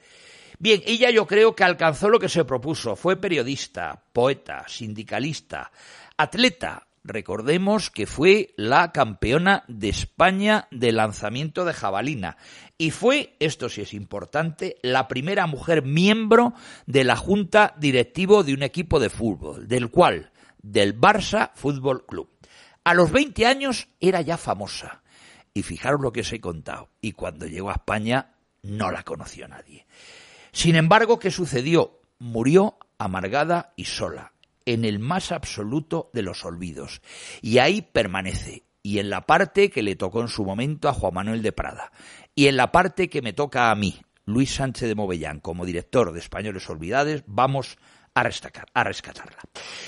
Bien, 0.60 0.82
ella 0.86 1.10
yo 1.10 1.26
creo 1.26 1.56
que 1.56 1.64
alcanzó 1.64 2.10
lo 2.10 2.20
que 2.20 2.30
se 2.30 2.46
propuso. 2.46 2.96
Fue 2.96 3.16
periodista, 3.16 4.04
poeta, 4.14 4.66
sindicalista, 4.68 5.72
atleta, 6.18 6.88
Recordemos 7.04 7.90
que 7.90 8.06
fue 8.06 8.54
la 8.58 8.92
campeona 8.92 9.64
de 9.68 9.90
España 9.90 10.68
de 10.70 10.92
lanzamiento 10.92 11.66
de 11.66 11.74
jabalina 11.74 12.38
y 12.78 12.92
fue, 12.92 13.36
esto 13.40 13.70
sí 13.70 13.82
es 13.82 13.96
importante, 13.96 14.76
la 14.84 15.08
primera 15.08 15.48
mujer 15.48 15.84
miembro 15.84 16.54
de 16.86 17.04
la 17.04 17.16
junta 17.16 17.74
directivo 17.80 18.44
de 18.44 18.54
un 18.54 18.62
equipo 18.62 19.00
de 19.00 19.10
fútbol, 19.10 19.68
del 19.68 19.90
cual, 19.90 20.32
del 20.62 21.00
Barça 21.00 21.52
Fútbol 21.56 22.06
Club. 22.06 22.30
A 22.84 22.94
los 22.94 23.12
20 23.12 23.48
años 23.48 23.88
era 24.00 24.22
ya 24.22 24.38
famosa. 24.38 25.02
Y 25.54 25.64
fijaros 25.64 26.02
lo 26.02 26.14
que 26.14 26.22
os 26.22 26.32
he 26.32 26.40
contado. 26.40 26.90
Y 27.02 27.12
cuando 27.12 27.46
llegó 27.46 27.70
a 27.72 27.74
España 27.74 28.36
no 28.62 28.90
la 28.90 29.04
conoció 29.04 29.48
nadie. 29.48 29.86
Sin 30.52 30.76
embargo, 30.76 31.20
¿qué 31.20 31.30
sucedió? 31.30 32.00
Murió 32.20 32.78
amargada 32.98 33.74
y 33.76 33.86
sola 33.86 34.31
en 34.66 34.86
el 34.86 35.00
más 35.00 35.32
absoluto 35.32 36.10
de 36.14 36.22
los 36.22 36.46
olvidos. 36.46 37.02
Y 37.42 37.58
ahí 37.58 37.82
permanece, 37.82 38.64
y 38.84 39.00
en 39.00 39.10
la 39.10 39.26
parte 39.26 39.70
que 39.70 39.84
le 39.84 39.96
tocó 39.96 40.22
en 40.22 40.28
su 40.28 40.44
momento 40.44 40.90
a 40.90 40.94
Juan 40.94 41.14
Manuel 41.14 41.42
de 41.42 41.52
Prada, 41.52 41.92
y 42.36 42.48
en 42.48 42.58
la 42.58 42.72
parte 42.72 43.10
que 43.10 43.22
me 43.22 43.34
toca 43.34 43.72
a 43.72 43.76
mí, 43.76 44.02
Luis 44.26 44.56
Sánchez 44.56 44.88
de 44.88 44.96
Movellán, 44.96 45.40
como 45.40 45.66
director 45.66 46.12
de 46.14 46.20
Españoles 46.20 46.70
Olvidados, 46.70 47.24
vamos 47.28 47.78
a, 48.14 48.22
a 48.22 48.84
rescatarla. 48.84 49.40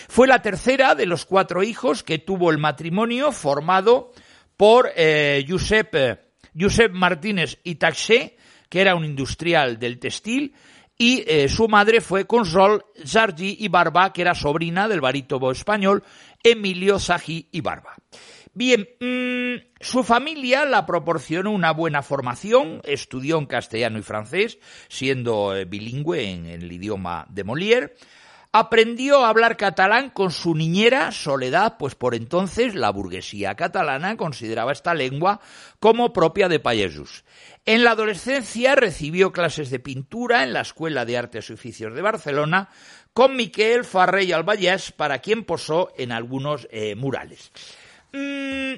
Fue 0.08 0.28
la 0.28 0.42
tercera 0.42 0.96
de 0.96 1.06
los 1.06 1.26
cuatro 1.26 1.64
hijos 1.64 2.04
que 2.04 2.20
tuvo 2.20 2.52
el 2.52 2.58
matrimonio 2.58 3.32
formado 3.32 4.12
por 4.58 4.92
eh, 4.96 5.46
Josep, 5.48 6.20
Josep 6.58 6.92
Martínez 6.92 7.60
Itaxé, 7.64 8.38
que 8.70 8.82
era 8.82 8.96
un 8.96 9.06
industrial 9.06 9.78
del 9.80 10.00
textil, 10.00 10.56
y 10.98 11.24
eh, 11.28 11.50
su 11.50 11.68
madre 11.68 12.02
fue 12.02 12.26
Consol 12.26 12.86
Sargi 13.04 13.58
y 13.60 13.68
Barba, 13.68 14.14
que 14.14 14.22
era 14.22 14.36
sobrina 14.36 14.88
del 14.88 15.02
barítono 15.02 15.52
español 15.52 16.04
Emilio 16.44 17.00
Sagi 17.00 17.48
y 17.52 17.62
Barba. 17.62 17.96
Bien, 18.56 18.88
mm, 19.00 19.80
su 19.80 20.04
familia 20.04 20.66
la 20.66 20.86
proporcionó 20.86 21.52
una 21.52 21.72
buena 21.72 22.04
formación, 22.04 22.82
estudió 22.84 23.40
en 23.40 23.48
castellano 23.48 23.98
y 23.98 24.04
francés, 24.04 24.60
siendo 24.90 25.56
eh, 25.56 25.66
bilingüe 25.66 26.30
en, 26.30 26.46
el 26.46 26.72
idioma 26.72 27.26
de 27.30 27.44
Molière, 27.44 27.94
Aprendió 28.56 29.26
a 29.26 29.30
hablar 29.30 29.58
catalán 29.58 30.12
con 30.12 30.30
su 30.30 30.54
niñera 30.54 31.12
Soledad, 31.12 31.78
pues 31.80 31.96
por 31.96 32.14
entonces 32.14 32.76
la 32.76 32.92
burguesía 32.92 33.56
catalana 33.56 34.16
consideraba 34.16 34.72
esta 34.72 34.94
lengua 34.94 35.40
como 35.80 36.14
propia 36.14 36.48
de 36.48 36.60
payesus. 36.60 37.24
En 37.66 37.84
la 37.84 37.92
adolescencia 37.92 38.76
recibió 38.76 39.32
clases 39.32 39.72
de 39.72 39.80
pintura 39.80 40.44
en 40.44 40.54
la 40.54 40.62
Escuela 40.62 41.04
de 41.04 41.18
Artes 41.18 41.50
y 41.50 41.54
Oficios 41.54 41.96
de 41.96 42.04
Barcelona 42.04 42.70
con 43.12 43.36
Miquel 43.36 43.86
Farrell 43.86 44.32
Alballés, 44.36 44.92
para 44.92 45.18
quien 45.18 45.46
posó 45.46 45.92
en 45.98 46.12
algunos 46.12 46.68
eh, 46.70 46.94
murales. 46.94 47.52
Mm, 48.12 48.74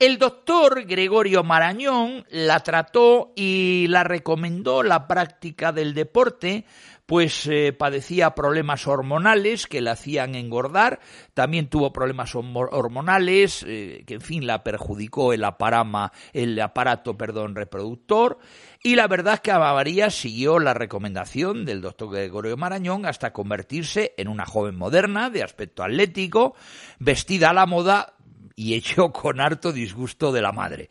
el 0.00 0.16
doctor 0.16 0.86
Gregorio 0.86 1.44
Marañón 1.44 2.24
la 2.30 2.60
trató 2.60 3.34
y 3.36 3.86
la 3.88 4.02
recomendó 4.02 4.82
la 4.82 5.06
práctica 5.06 5.72
del 5.72 5.92
deporte, 5.92 6.64
pues 7.10 7.48
eh, 7.48 7.72
padecía 7.72 8.36
problemas 8.36 8.86
hormonales 8.86 9.66
que 9.66 9.80
la 9.80 9.90
hacían 9.90 10.36
engordar, 10.36 11.00
también 11.34 11.68
tuvo 11.68 11.92
problemas 11.92 12.36
hormonales 12.36 13.64
eh, 13.66 14.04
que 14.06 14.14
en 14.14 14.20
fin 14.20 14.46
la 14.46 14.62
perjudicó 14.62 15.32
el, 15.32 15.42
aparama, 15.42 16.12
el 16.32 16.60
aparato 16.60 17.18
perdón, 17.18 17.56
reproductor. 17.56 18.38
Y 18.80 18.94
la 18.94 19.08
verdad 19.08 19.34
es 19.34 19.40
que 19.40 19.52
María 19.52 20.08
siguió 20.10 20.60
la 20.60 20.72
recomendación 20.72 21.64
del 21.64 21.80
doctor 21.80 22.12
Gregorio 22.12 22.56
Marañón 22.56 23.04
hasta 23.04 23.32
convertirse 23.32 24.14
en 24.16 24.28
una 24.28 24.46
joven 24.46 24.76
moderna 24.76 25.30
de 25.30 25.42
aspecto 25.42 25.82
atlético, 25.82 26.54
vestida 27.00 27.50
a 27.50 27.54
la 27.54 27.66
moda 27.66 28.14
y 28.60 28.74
hecho 28.74 29.10
con 29.12 29.40
harto 29.40 29.72
disgusto 29.72 30.32
de 30.32 30.42
la 30.42 30.52
madre. 30.52 30.90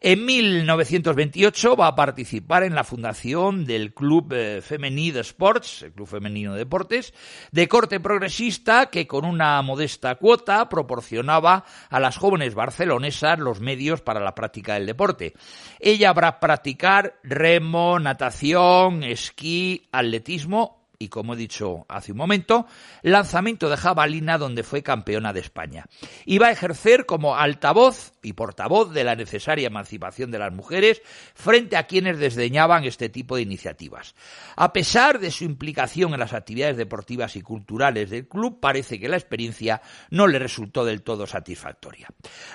En 0.00 0.24
1928 0.24 1.76
va 1.76 1.88
a 1.88 1.94
participar 1.94 2.62
en 2.62 2.74
la 2.74 2.84
fundación 2.84 3.66
del 3.66 3.92
Club 3.92 4.32
eh, 4.32 4.62
Femení 4.62 5.10
de 5.10 5.20
Sports, 5.20 5.82
el 5.82 5.92
Club 5.92 6.08
Femenino 6.08 6.54
de 6.54 6.60
Deportes, 6.60 7.12
de 7.52 7.68
corte 7.68 8.00
progresista 8.00 8.86
que 8.86 9.06
con 9.06 9.26
una 9.26 9.60
modesta 9.60 10.14
cuota 10.14 10.70
proporcionaba 10.70 11.66
a 11.90 12.00
las 12.00 12.16
jóvenes 12.16 12.54
barcelonesas 12.54 13.38
los 13.38 13.60
medios 13.60 14.00
para 14.00 14.20
la 14.20 14.34
práctica 14.34 14.74
del 14.74 14.86
deporte. 14.86 15.34
Ella 15.78 16.08
habrá 16.08 16.40
practicar 16.40 17.18
remo, 17.22 17.98
natación, 17.98 19.02
esquí, 19.02 19.88
atletismo 19.92 20.79
y, 21.02 21.08
como 21.08 21.32
he 21.32 21.36
dicho 21.36 21.86
hace 21.88 22.12
un 22.12 22.18
momento, 22.18 22.66
lanzamiento 23.00 23.70
de 23.70 23.78
jabalina 23.78 24.36
donde 24.36 24.62
fue 24.62 24.82
campeona 24.82 25.32
de 25.32 25.40
España. 25.40 25.86
Iba 26.26 26.48
a 26.48 26.50
ejercer 26.50 27.06
como 27.06 27.36
altavoz 27.36 28.12
y 28.22 28.34
portavoz 28.34 28.92
de 28.92 29.02
la 29.02 29.16
necesaria 29.16 29.66
emancipación 29.66 30.30
de 30.30 30.38
las 30.38 30.52
mujeres 30.52 31.00
frente 31.34 31.78
a 31.78 31.86
quienes 31.86 32.18
desdeñaban 32.18 32.84
este 32.84 33.08
tipo 33.08 33.36
de 33.36 33.42
iniciativas. 33.42 34.14
A 34.56 34.74
pesar 34.74 35.20
de 35.20 35.30
su 35.30 35.44
implicación 35.44 36.12
en 36.12 36.20
las 36.20 36.34
actividades 36.34 36.76
deportivas 36.76 37.34
y 37.34 37.40
culturales 37.40 38.10
del 38.10 38.28
club, 38.28 38.60
parece 38.60 39.00
que 39.00 39.08
la 39.08 39.16
experiencia 39.16 39.80
no 40.10 40.26
le 40.26 40.38
resultó 40.38 40.84
del 40.84 41.00
todo 41.00 41.26
satisfactoria. 41.26 42.08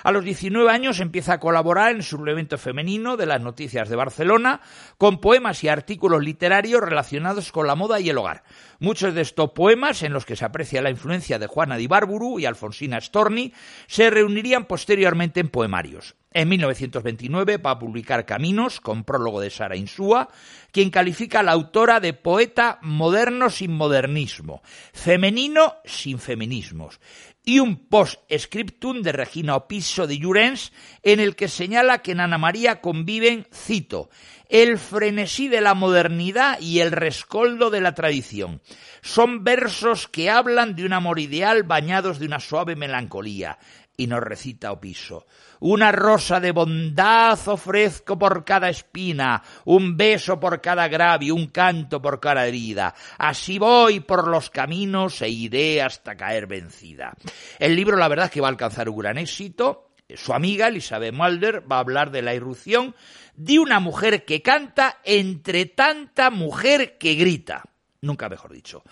A 0.04 0.12
los 0.12 0.22
19 0.22 0.70
años 0.70 1.00
empieza 1.00 1.32
a 1.32 1.40
colaborar 1.40 1.90
en 1.90 1.96
el 1.96 2.04
suplemento 2.04 2.58
femenino 2.58 3.16
de 3.16 3.26
las 3.26 3.40
noticias 3.40 3.88
de 3.88 3.96
Barcelona 3.96 4.60
con 4.98 5.20
poemas 5.20 5.64
y 5.64 5.68
artículos 5.68 6.22
literarios 6.22 6.80
relacionados 6.80 7.50
con 7.50 7.66
la 7.66 7.74
moda 7.74 7.98
y 7.98 8.08
el 8.08 8.18
hogar. 8.18 8.35
Muchos 8.78 9.14
de 9.14 9.22
estos 9.22 9.50
poemas, 9.52 10.02
en 10.02 10.12
los 10.12 10.26
que 10.26 10.36
se 10.36 10.44
aprecia 10.44 10.82
la 10.82 10.90
influencia 10.90 11.38
de 11.38 11.46
Juana 11.46 11.76
de 11.76 11.88
Bárburu 11.88 12.38
y 12.38 12.46
Alfonsina 12.46 13.00
Storni, 13.00 13.52
se 13.86 14.10
reunirían 14.10 14.66
posteriormente 14.66 15.40
en 15.40 15.48
poemarios. 15.48 16.16
En 16.32 16.50
1929 16.50 17.56
va 17.56 17.70
a 17.70 17.78
publicar 17.78 18.26
Caminos, 18.26 18.80
con 18.82 19.04
prólogo 19.04 19.40
de 19.40 19.48
Sara 19.48 19.74
Insúa, 19.74 20.28
quien 20.70 20.90
califica 20.90 21.40
a 21.40 21.42
la 21.42 21.52
autora 21.52 21.98
de 21.98 22.12
poeta 22.12 22.78
moderno 22.82 23.48
sin 23.48 23.72
modernismo, 23.72 24.60
femenino 24.92 25.76
sin 25.86 26.18
feminismos, 26.18 27.00
y 27.48 27.60
un 27.60 27.76
post-scriptum 27.76 29.02
de 29.02 29.12
Regina 29.12 29.54
Opiso 29.54 30.08
de 30.08 30.18
Llurens, 30.18 30.72
en 31.04 31.20
el 31.20 31.36
que 31.36 31.46
señala 31.46 32.02
que 32.02 32.10
en 32.10 32.18
Ana 32.18 32.38
María 32.38 32.80
conviven, 32.80 33.46
cito, 33.54 34.10
el 34.48 34.78
frenesí 34.78 35.46
de 35.46 35.60
la 35.60 35.74
modernidad 35.74 36.60
y 36.60 36.80
el 36.80 36.90
rescoldo 36.90 37.70
de 37.70 37.80
la 37.80 37.94
tradición. 37.94 38.60
Son 39.00 39.44
versos 39.44 40.08
que 40.08 40.28
hablan 40.28 40.74
de 40.74 40.86
un 40.86 40.92
amor 40.92 41.20
ideal 41.20 41.62
bañados 41.62 42.18
de 42.18 42.26
una 42.26 42.40
suave 42.40 42.74
melancolía. 42.74 43.58
y 43.96 44.08
nos 44.08 44.20
recita 44.20 44.72
Opiso. 44.72 45.26
Una 45.60 45.92
rosa 45.92 46.40
de 46.40 46.52
bondad 46.52 47.38
ofrezco 47.48 48.18
por 48.18 48.44
cada 48.44 48.68
espina, 48.68 49.42
un 49.64 49.96
beso 49.96 50.38
por 50.38 50.60
cada 50.60 50.84
agravio, 50.84 51.34
un 51.34 51.48
canto 51.48 52.00
por 52.00 52.20
cada 52.20 52.46
herida. 52.46 52.94
Así 53.18 53.58
voy 53.58 54.00
por 54.00 54.28
los 54.28 54.50
caminos 54.50 55.22
e 55.22 55.28
iré 55.28 55.82
hasta 55.82 56.16
caer 56.16 56.46
vencida. 56.46 57.14
El 57.58 57.74
libro, 57.74 57.96
la 57.96 58.08
verdad, 58.08 58.26
es 58.26 58.32
que 58.32 58.40
va 58.40 58.48
a 58.48 58.50
alcanzar 58.50 58.88
un 58.88 58.98
gran 58.98 59.18
éxito. 59.18 59.90
Su 60.14 60.32
amiga 60.32 60.68
Elizabeth 60.68 61.12
Mulder 61.12 61.70
va 61.70 61.76
a 61.76 61.80
hablar 61.80 62.10
de 62.10 62.22
la 62.22 62.34
irrupción 62.34 62.94
de 63.34 63.58
una 63.58 63.80
mujer 63.80 64.24
que 64.24 64.42
canta 64.42 64.98
entre 65.04 65.66
tanta 65.66 66.30
mujer 66.30 66.96
que 66.98 67.14
grita 67.14 67.64
nunca 68.06 68.28
mejor 68.28 68.52
dicho. 68.52 68.82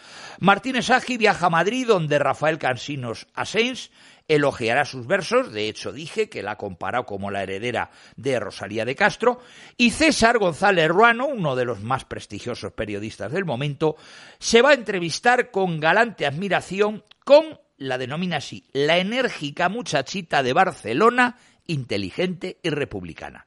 Martínez 0.40 0.90
Agi 0.90 1.16
viaja 1.16 1.46
a 1.46 1.50
Madrid, 1.50 1.86
donde 1.86 2.18
Rafael 2.18 2.58
Cansinos 2.58 3.26
Asens 3.34 3.90
elogiará 4.28 4.84
sus 4.84 5.06
versos, 5.06 5.52
de 5.52 5.68
hecho 5.68 5.92
dije 5.92 6.28
que 6.28 6.42
la 6.42 6.52
ha 6.52 6.56
comparado 6.56 7.04
como 7.04 7.30
la 7.30 7.42
heredera 7.42 7.90
de 8.16 8.40
Rosalía 8.40 8.84
de 8.84 8.96
Castro, 8.96 9.40
y 9.76 9.90
César 9.90 10.38
González 10.38 10.88
Ruano, 10.88 11.26
uno 11.26 11.56
de 11.56 11.64
los 11.64 11.80
más 11.80 12.04
prestigiosos 12.04 12.72
periodistas 12.72 13.32
del 13.32 13.44
momento, 13.44 13.96
se 14.38 14.62
va 14.62 14.70
a 14.70 14.74
entrevistar 14.74 15.50
con 15.50 15.80
galante 15.80 16.26
admiración 16.26 17.04
con, 17.24 17.58
la 17.76 17.98
denomina 17.98 18.36
así, 18.36 18.64
la 18.72 18.98
enérgica 18.98 19.68
muchachita 19.68 20.42
de 20.42 20.52
Barcelona, 20.52 21.36
inteligente 21.66 22.58
y 22.62 22.70
republicana. 22.70 23.46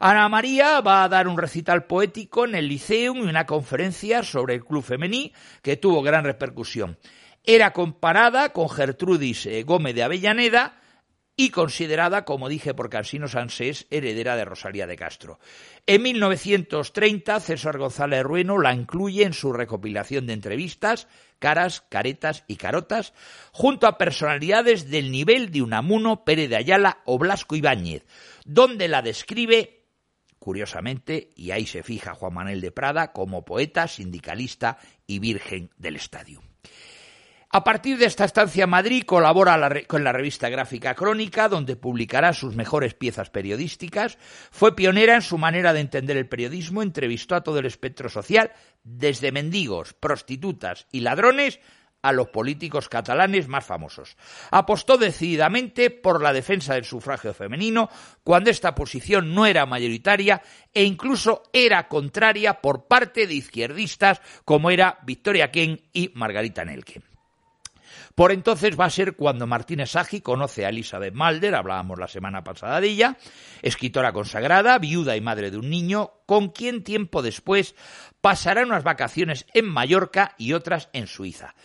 Ana 0.00 0.28
María 0.28 0.80
va 0.80 1.04
a 1.04 1.08
dar 1.08 1.28
un 1.28 1.38
recital 1.38 1.84
poético 1.84 2.44
en 2.44 2.54
el 2.54 2.68
Liceum 2.68 3.18
y 3.18 3.28
una 3.28 3.46
conferencia 3.46 4.22
sobre 4.22 4.54
el 4.54 4.64
club 4.64 4.82
femení 4.82 5.32
que 5.62 5.76
tuvo 5.76 6.02
gran 6.02 6.24
repercusión. 6.24 6.98
Era 7.44 7.72
comparada 7.72 8.54
con 8.54 8.70
Gertrudis 8.70 9.46
eh, 9.46 9.62
Gómez 9.64 9.94
de 9.94 10.02
Avellaneda 10.02 10.80
y 11.36 11.50
considerada, 11.50 12.24
como 12.24 12.48
dije 12.48 12.74
por 12.74 12.88
Cansino 12.88 13.28
Sansés, 13.28 13.86
heredera 13.90 14.36
de 14.36 14.44
Rosalía 14.44 14.86
de 14.86 14.96
Castro. 14.96 15.38
En 15.86 16.02
1930, 16.02 17.40
César 17.40 17.76
González 17.76 18.22
Rueno 18.22 18.58
la 18.58 18.72
incluye 18.72 19.24
en 19.24 19.32
su 19.32 19.52
recopilación 19.52 20.26
de 20.26 20.32
entrevistas, 20.32 21.08
caras, 21.38 21.82
caretas 21.88 22.44
y 22.46 22.56
carotas, 22.56 23.12
junto 23.52 23.86
a 23.86 23.98
personalidades 23.98 24.88
del 24.90 25.10
nivel 25.10 25.50
de 25.50 25.62
Unamuno, 25.62 26.24
Pérez 26.24 26.48
de 26.48 26.56
Ayala 26.56 27.02
o 27.04 27.18
Blasco 27.18 27.56
Ibáñez, 27.56 28.06
donde 28.44 28.88
la 28.88 29.02
describe 29.02 29.82
curiosamente, 30.38 31.30
y 31.36 31.52
ahí 31.52 31.64
se 31.64 31.82
fija 31.82 32.14
Juan 32.14 32.34
Manuel 32.34 32.60
de 32.60 32.70
Prada 32.70 33.12
como 33.12 33.46
poeta, 33.46 33.88
sindicalista 33.88 34.76
y 35.06 35.18
virgen 35.18 35.70
del 35.78 35.96
estadio. 35.96 36.42
A 37.56 37.62
partir 37.62 37.98
de 37.98 38.06
esta 38.06 38.24
estancia 38.24 38.64
en 38.64 38.70
Madrid 38.70 39.04
colabora 39.04 39.70
con 39.86 40.02
la 40.02 40.10
revista 40.10 40.48
gráfica 40.48 40.96
Crónica, 40.96 41.48
donde 41.48 41.76
publicará 41.76 42.32
sus 42.32 42.56
mejores 42.56 42.94
piezas 42.94 43.30
periodísticas. 43.30 44.18
Fue 44.50 44.74
pionera 44.74 45.14
en 45.14 45.22
su 45.22 45.38
manera 45.38 45.72
de 45.72 45.78
entender 45.78 46.16
el 46.16 46.28
periodismo, 46.28 46.82
entrevistó 46.82 47.36
a 47.36 47.44
todo 47.44 47.60
el 47.60 47.66
espectro 47.66 48.08
social, 48.08 48.50
desde 48.82 49.30
mendigos, 49.30 49.94
prostitutas 49.94 50.88
y 50.90 50.98
ladrones 50.98 51.60
a 52.02 52.10
los 52.10 52.26
políticos 52.30 52.88
catalanes 52.88 53.46
más 53.46 53.64
famosos. 53.64 54.16
Apostó 54.50 54.98
decididamente 54.98 55.90
por 55.90 56.20
la 56.20 56.32
defensa 56.32 56.74
del 56.74 56.84
sufragio 56.84 57.34
femenino 57.34 57.88
cuando 58.24 58.50
esta 58.50 58.74
posición 58.74 59.32
no 59.32 59.46
era 59.46 59.64
mayoritaria 59.64 60.42
e 60.72 60.82
incluso 60.82 61.44
era 61.52 61.86
contraria 61.86 62.60
por 62.60 62.88
parte 62.88 63.28
de 63.28 63.34
izquierdistas 63.34 64.20
como 64.44 64.70
era 64.70 64.98
Victoria 65.06 65.52
Ken 65.52 65.80
y 65.92 66.10
Margarita 66.16 66.64
Nelke. 66.64 67.13
Por 68.14 68.30
entonces 68.30 68.78
va 68.78 68.84
a 68.84 68.90
ser 68.90 69.16
cuando 69.16 69.48
Martínez 69.48 69.90
Sagi 69.90 70.20
conoce 70.20 70.64
a 70.64 70.68
Elizabeth 70.68 71.14
Malder, 71.14 71.56
hablábamos 71.56 71.98
la 71.98 72.06
semana 72.06 72.44
pasada 72.44 72.80
de 72.80 72.88
ella, 72.88 73.18
escritora 73.60 74.12
consagrada, 74.12 74.78
viuda 74.78 75.16
y 75.16 75.20
madre 75.20 75.50
de 75.50 75.58
un 75.58 75.68
niño, 75.68 76.12
con 76.24 76.50
quien 76.50 76.84
tiempo 76.84 77.22
después 77.22 77.74
pasará 78.20 78.62
unas 78.62 78.84
vacaciones 78.84 79.46
en 79.52 79.66
Mallorca 79.66 80.36
y 80.38 80.52
otras 80.52 80.90
en 80.92 81.08
Suiza. 81.08 81.56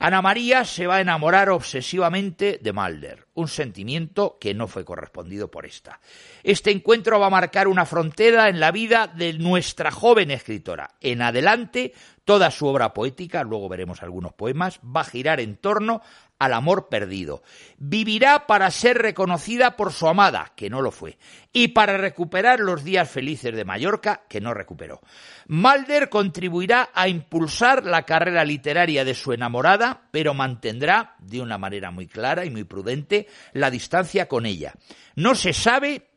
Ana 0.00 0.22
María 0.22 0.64
se 0.64 0.86
va 0.86 0.96
a 0.96 1.00
enamorar 1.00 1.50
obsesivamente 1.50 2.60
de 2.62 2.72
Mulder, 2.72 3.26
un 3.34 3.48
sentimiento 3.48 4.38
que 4.40 4.54
no 4.54 4.68
fue 4.68 4.84
correspondido 4.84 5.50
por 5.50 5.66
esta. 5.66 6.00
Este 6.44 6.70
encuentro 6.70 7.18
va 7.18 7.26
a 7.26 7.30
marcar 7.30 7.66
una 7.66 7.84
frontera 7.84 8.48
en 8.48 8.60
la 8.60 8.70
vida 8.70 9.08
de 9.08 9.32
nuestra 9.32 9.90
joven 9.90 10.30
escritora. 10.30 10.90
En 11.00 11.20
adelante, 11.20 11.94
toda 12.24 12.52
su 12.52 12.66
obra 12.66 12.94
poética, 12.94 13.42
luego 13.42 13.68
veremos 13.68 14.02
algunos 14.02 14.32
poemas, 14.34 14.78
va 14.84 15.00
a 15.00 15.04
girar 15.04 15.40
en 15.40 15.56
torno 15.56 16.00
al 16.38 16.52
amor 16.52 16.88
perdido. 16.88 17.42
Vivirá 17.78 18.46
para 18.46 18.70
ser 18.70 18.98
reconocida 18.98 19.76
por 19.76 19.92
su 19.92 20.08
amada, 20.08 20.52
que 20.56 20.70
no 20.70 20.82
lo 20.82 20.90
fue, 20.90 21.18
y 21.52 21.68
para 21.68 21.96
recuperar 21.96 22.60
los 22.60 22.84
días 22.84 23.10
felices 23.10 23.54
de 23.54 23.64
Mallorca, 23.64 24.22
que 24.28 24.40
no 24.40 24.54
recuperó. 24.54 25.00
Malder 25.46 26.08
contribuirá 26.08 26.90
a 26.94 27.08
impulsar 27.08 27.84
la 27.84 28.02
carrera 28.02 28.44
literaria 28.44 29.04
de 29.04 29.14
su 29.14 29.32
enamorada, 29.32 30.08
pero 30.10 30.34
mantendrá, 30.34 31.16
de 31.18 31.40
una 31.40 31.58
manera 31.58 31.90
muy 31.90 32.06
clara 32.06 32.44
y 32.44 32.50
muy 32.50 32.64
prudente, 32.64 33.26
la 33.52 33.70
distancia 33.70 34.28
con 34.28 34.46
ella. 34.46 34.74
No 35.16 35.34
se 35.34 35.52
sabe 35.52 36.08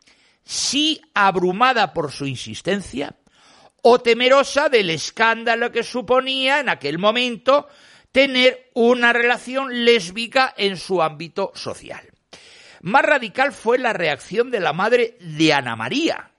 si 0.43 1.01
abrumada 1.13 1.93
por 1.93 2.11
su 2.11 2.25
insistencia 2.25 3.15
o 3.83 3.99
temerosa 3.99 4.69
del 4.69 4.89
escándalo 4.91 5.71
que 5.71 5.83
suponía 5.83 6.59
en 6.59 6.69
aquel 6.69 6.99
momento 6.99 7.67
tener 8.11 8.69
una 8.73 9.13
relación 9.13 9.85
lésbica 9.85 10.53
en 10.57 10.77
su 10.77 11.01
ámbito 11.01 11.51
social. 11.55 12.01
Más 12.81 13.03
radical 13.03 13.51
fue 13.51 13.77
la 13.77 13.93
reacción 13.93 14.51
de 14.51 14.59
la 14.59 14.73
madre 14.73 15.17
de 15.19 15.53
Ana 15.53 15.75
María. 15.75 16.31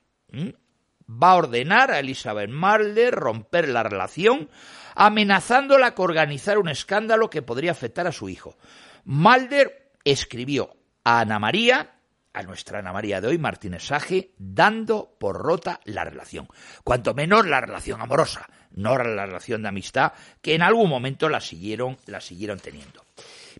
Va 1.08 1.30
a 1.30 1.36
ordenar 1.36 1.90
a 1.90 2.00
Elizabeth 2.00 2.50
Marler 2.50 3.14
romper 3.14 3.68
la 3.68 3.82
relación, 3.82 4.48
amenazándola 4.94 5.94
con 5.94 6.04
organizar 6.04 6.58
un 6.58 6.68
escándalo 6.68 7.30
que 7.30 7.42
podría 7.42 7.70
afectar 7.70 8.06
a 8.06 8.12
su 8.12 8.28
hijo. 8.28 8.56
Malder 9.04 9.92
escribió 10.04 10.76
a 11.04 11.20
Ana 11.20 11.38
María, 11.38 11.94
a 12.32 12.42
nuestra 12.42 12.78
Ana 12.78 12.92
María 12.92 13.20
de 13.20 13.28
hoy, 13.28 13.38
Martínez 13.38 13.84
Sage, 13.84 14.32
dando 14.38 15.16
por 15.18 15.36
rota 15.36 15.80
la 15.84 16.04
relación. 16.04 16.48
Cuanto 16.84 17.14
menos 17.14 17.46
la 17.46 17.60
relación 17.60 18.00
amorosa 18.00 18.48
no 18.74 18.96
la 18.96 19.26
relación 19.26 19.62
de 19.62 19.68
amistad, 19.68 20.12
que 20.40 20.54
en 20.54 20.62
algún 20.62 20.88
momento 20.88 21.28
la 21.28 21.40
siguieron, 21.40 21.96
la 22.06 22.20
siguieron 22.20 22.58
teniendo. 22.58 23.04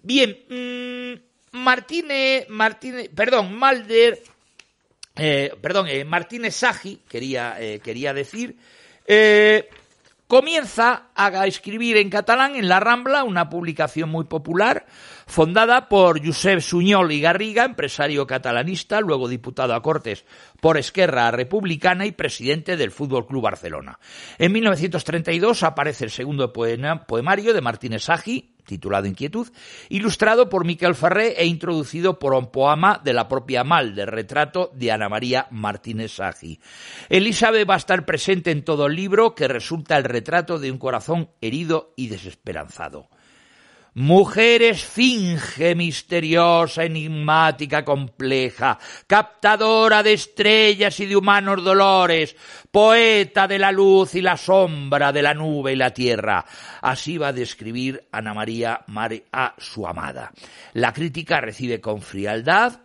Bien, 0.02 0.37
mmm, 0.48 1.58
Martínez, 1.58 2.48
Martínez, 2.48 3.11
perdón, 3.14 3.54
Malder, 3.54 4.22
eh, 5.16 5.52
perdón, 5.61 5.87
eh, 5.88 6.04
Martínez 6.04 6.56
Sagi, 6.56 7.00
quería, 7.08 7.56
eh, 7.61 7.80
quería 7.80 8.14
decir, 8.14 8.56
comienza 10.32 11.10
a 11.14 11.46
escribir 11.46 11.98
en 11.98 12.08
catalán 12.08 12.56
en 12.56 12.66
La 12.66 12.80
Rambla, 12.80 13.22
una 13.22 13.50
publicación 13.50 14.08
muy 14.08 14.24
popular, 14.24 14.86
fundada 15.26 15.90
por 15.90 16.26
Josep 16.26 16.60
Suñol 16.60 17.12
y 17.12 17.20
Garriga, 17.20 17.66
empresario 17.66 18.26
catalanista, 18.26 19.02
luego 19.02 19.28
diputado 19.28 19.74
a 19.74 19.82
Cortes 19.82 20.24
por 20.58 20.78
Esquerra 20.78 21.30
Republicana 21.32 22.06
y 22.06 22.12
presidente 22.12 22.78
del 22.78 22.92
Fútbol 22.92 23.26
Club 23.26 23.42
Barcelona. 23.42 23.98
En 24.38 24.52
1932 24.52 25.64
aparece 25.64 26.04
el 26.04 26.10
segundo 26.10 26.50
poemario 26.50 27.52
de 27.52 27.60
Martínez 27.60 28.04
Sagi, 28.04 28.51
titulado 28.64 29.07
Inquietud, 29.07 29.48
ilustrado 29.88 30.48
por 30.48 30.64
Miquel 30.64 30.94
Ferré 30.94 31.35
e 31.38 31.46
introducido 31.46 32.18
por 32.18 32.35
un 32.35 32.51
poema 32.51 33.01
de 33.03 33.12
la 33.12 33.29
propia 33.29 33.64
Mal, 33.64 33.94
de 33.94 34.07
retrato 34.07 34.70
de 34.75 34.92
Ana 34.92 35.09
María 35.09 35.46
Martínez 35.51 36.12
Sagi. 36.12 36.61
Elizabeth 37.09 37.68
va 37.68 37.75
a 37.75 37.79
estar 37.79 38.05
presente 38.05 38.51
en 38.51 38.64
todo 38.64 38.87
el 38.87 38.96
libro, 38.96 39.35
que 39.35 39.48
resulta 39.48 39.96
el 39.96 40.05
retrato 40.05 40.59
de 40.59 40.70
un 40.70 40.79
corazón 40.79 41.31
herido 41.40 41.92
y 41.96 42.09
desesperanzado. 42.09 43.09
Mujer 43.94 44.62
esfinge 44.62 45.74
misteriosa, 45.74 46.85
enigmática, 46.85 47.85
compleja, 47.85 48.78
captadora 49.07 50.02
de 50.02 50.14
estrellas 50.14 50.98
y 51.00 51.07
de 51.07 51.16
humanos 51.16 51.62
dolores, 51.62 52.35
poeta 52.70 53.46
de 53.46 53.59
la 53.59 53.70
luz 53.70 54.14
y 54.14 54.22
la 54.22 54.38
sombra, 54.38 55.12
de 55.12 55.20
la 55.20 55.35
nube 55.35 55.74
y 55.74 55.76
la 55.76 55.92
tierra. 55.92 56.44
Así 56.81 57.18
va 57.18 57.28
a 57.28 57.33
describir 57.35 58.09
Ana 58.12 58.33
María 58.33 58.85
a 59.31 59.55
su 59.59 59.87
amada. 59.87 60.33
La 60.72 60.94
crítica 60.94 61.42
recibe 61.42 61.81
con 61.81 62.00
frialdad 62.00 62.81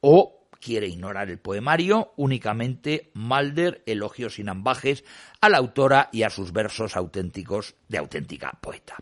o 0.00 0.35
quiere 0.66 0.88
ignorar 0.88 1.30
el 1.30 1.38
poemario, 1.38 2.12
únicamente 2.16 3.12
Malder 3.14 3.84
elogios 3.86 4.34
sin 4.34 4.48
ambajes 4.48 5.04
a 5.40 5.48
la 5.48 5.58
autora 5.58 6.08
y 6.10 6.24
a 6.24 6.30
sus 6.30 6.52
versos 6.52 6.96
auténticos 6.96 7.76
de 7.86 7.98
auténtica 7.98 8.58
poeta. 8.60 8.96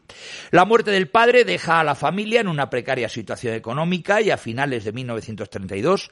La 0.51 0.67
muerte 0.67 0.91
del 0.91 1.09
padre 1.09 1.47
deja 1.47 1.81
a 1.81 1.85
la 1.85 1.95
familia 1.95 2.43
en 2.43 2.49
una 2.49 2.69
precaria 2.69 3.09
situación 3.09 3.55
económica 3.55 4.21
y 4.21 4.31
a 4.31 4.37
finales 4.37 4.85
de 4.85 4.93
1932 4.93 6.11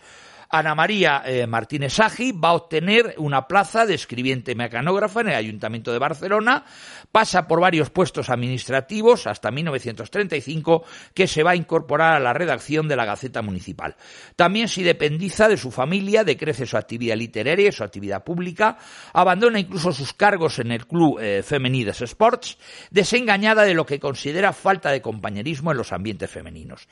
Ana 0.55 0.75
María 0.75 1.23
eh, 1.25 1.47
Martínez 1.47 1.95
Sagi 1.95 2.33
va 2.33 2.51
a 2.51 2.53
obtener 2.53 3.15
una 3.17 3.49
plaza 3.49 3.87
de 3.87 3.95
escribiente 3.95 4.55
mecanógrafa 4.55 5.23
en 5.23 5.29
el 5.29 5.35
Ayuntamiento 5.35 5.93
de 5.93 5.99
Barcelona, 5.99 6.67
pasa 7.11 7.49
por 7.49 7.63
varios 7.63 7.89
puestos 7.89 8.29
administrativos 8.29 9.27
hasta 9.27 9.51
1935, 9.51 10.85
que 11.15 11.27
se 11.27 11.43
va 11.43 11.53
a 11.53 11.57
incorporar 11.57 12.13
a 12.13 12.21
la 12.21 12.35
redacción 12.35 12.87
de 12.87 12.97
la 12.97 13.07
Gaceta 13.07 13.41
Municipal. 13.41 13.97
También 14.37 14.69
se 14.69 14.83
dependiza 14.83 15.49
de 15.49 15.57
su 15.57 15.71
familia, 15.71 16.23
decrece 16.23 16.67
su 16.67 16.77
actividad 16.77 17.17
literaria 17.17 17.71
y 17.71 17.73
su 17.73 17.83
actividad 17.83 18.23
pública, 18.23 18.77
abandona 19.15 19.59
incluso 19.59 19.91
sus 19.91 20.13
cargos 20.13 20.59
en 20.59 20.71
el 20.71 20.87
Club 20.87 21.19
eh, 21.19 21.43
Femenides 21.43 22.03
Sports, 22.03 22.59
desengañada 22.91 23.63
de 23.63 23.73
lo 23.73 23.87
que 23.87 23.99
considera 23.99 24.53
falta 24.53 24.91
de 24.91 25.01
compañerismo 25.01 25.71
en 25.71 25.79
los 25.79 25.93
ambientes 25.93 26.31
femeninos. 26.31 26.89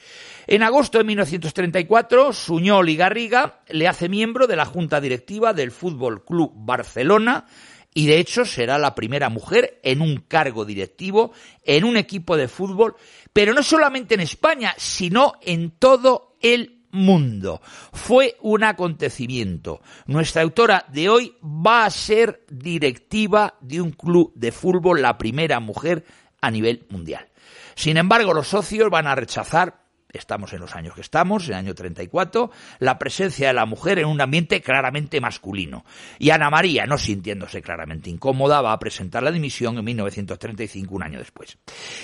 En 0.47 0.63
agosto 0.63 0.97
de 0.97 1.05
1934, 1.05 2.33
Suñol 2.33 2.89
y 2.89 2.97
Garriga 2.97 3.50
le 3.69 3.89
hace 3.89 4.09
miembro 4.09 4.47
de 4.47 4.57
la 4.57 4.65
junta 4.65 5.01
directiva 5.01 5.53
del 5.53 5.71
Fútbol 5.71 6.25
Club 6.25 6.53
Barcelona 6.55 7.47
y 7.93 8.07
de 8.07 8.19
hecho 8.19 8.45
será 8.45 8.79
la 8.79 8.95
primera 8.95 9.29
mujer 9.29 9.81
en 9.83 10.01
un 10.01 10.19
cargo 10.19 10.65
directivo 10.65 11.33
en 11.65 11.85
un 11.85 11.97
equipo 11.97 12.37
de 12.37 12.49
fútbol, 12.49 12.95
pero 13.33 13.53
no 13.53 13.63
solamente 13.63 14.15
en 14.15 14.21
España, 14.21 14.75
sino 14.77 15.35
en 15.43 15.73
todo 15.73 16.37
el 16.41 16.85
mundo. 16.93 17.61
Fue 17.93 18.37
un 18.43 18.65
acontecimiento. 18.65 19.81
Nuestra 20.07 20.43
autora 20.43 20.85
de 20.89 21.09
hoy 21.09 21.37
va 21.43 21.85
a 21.85 21.91
ser 21.91 22.45
directiva 22.49 23.55
de 23.61 23.81
un 23.81 23.91
club 23.91 24.33
de 24.35 24.53
fútbol, 24.53 25.03
la 25.03 25.19
primera 25.19 25.61
mujer 25.61 26.05
a 26.41 26.51
nivel 26.51 26.87
mundial. 26.91 27.29
Sin 27.75 27.97
embargo, 27.97 28.35
los 28.35 28.49
socios 28.49 28.91
van 28.91 29.07
a 29.07 29.15
rechazar 29.15 29.81
estamos 30.13 30.53
en 30.53 30.61
los 30.61 30.75
años 30.75 30.95
que 30.95 31.01
estamos, 31.01 31.45
en 31.45 31.55
el 31.55 31.59
año 31.59 31.75
34, 31.75 32.51
la 32.79 32.99
presencia 32.99 33.49
de 33.49 33.55
la 33.55 33.67
mujer 33.67 33.99
en 33.99 34.07
un 34.07 34.21
ambiente 34.21 34.61
claramente 34.61 35.21
masculino. 35.21 35.85
Y 36.19 36.31
Ana 36.31 36.51
María, 36.51 36.87
no 36.87 36.99
sintiéndose 36.99 37.63
claramente 37.63 38.11
incómoda, 38.11 38.61
va 38.61 38.73
a 38.73 38.79
presentar 38.79 39.23
la 39.23 39.31
dimisión 39.31 39.79
en 39.79 39.85
1935, 39.85 40.95
un 40.95 41.03
año 41.03 41.19
después. 41.19 41.59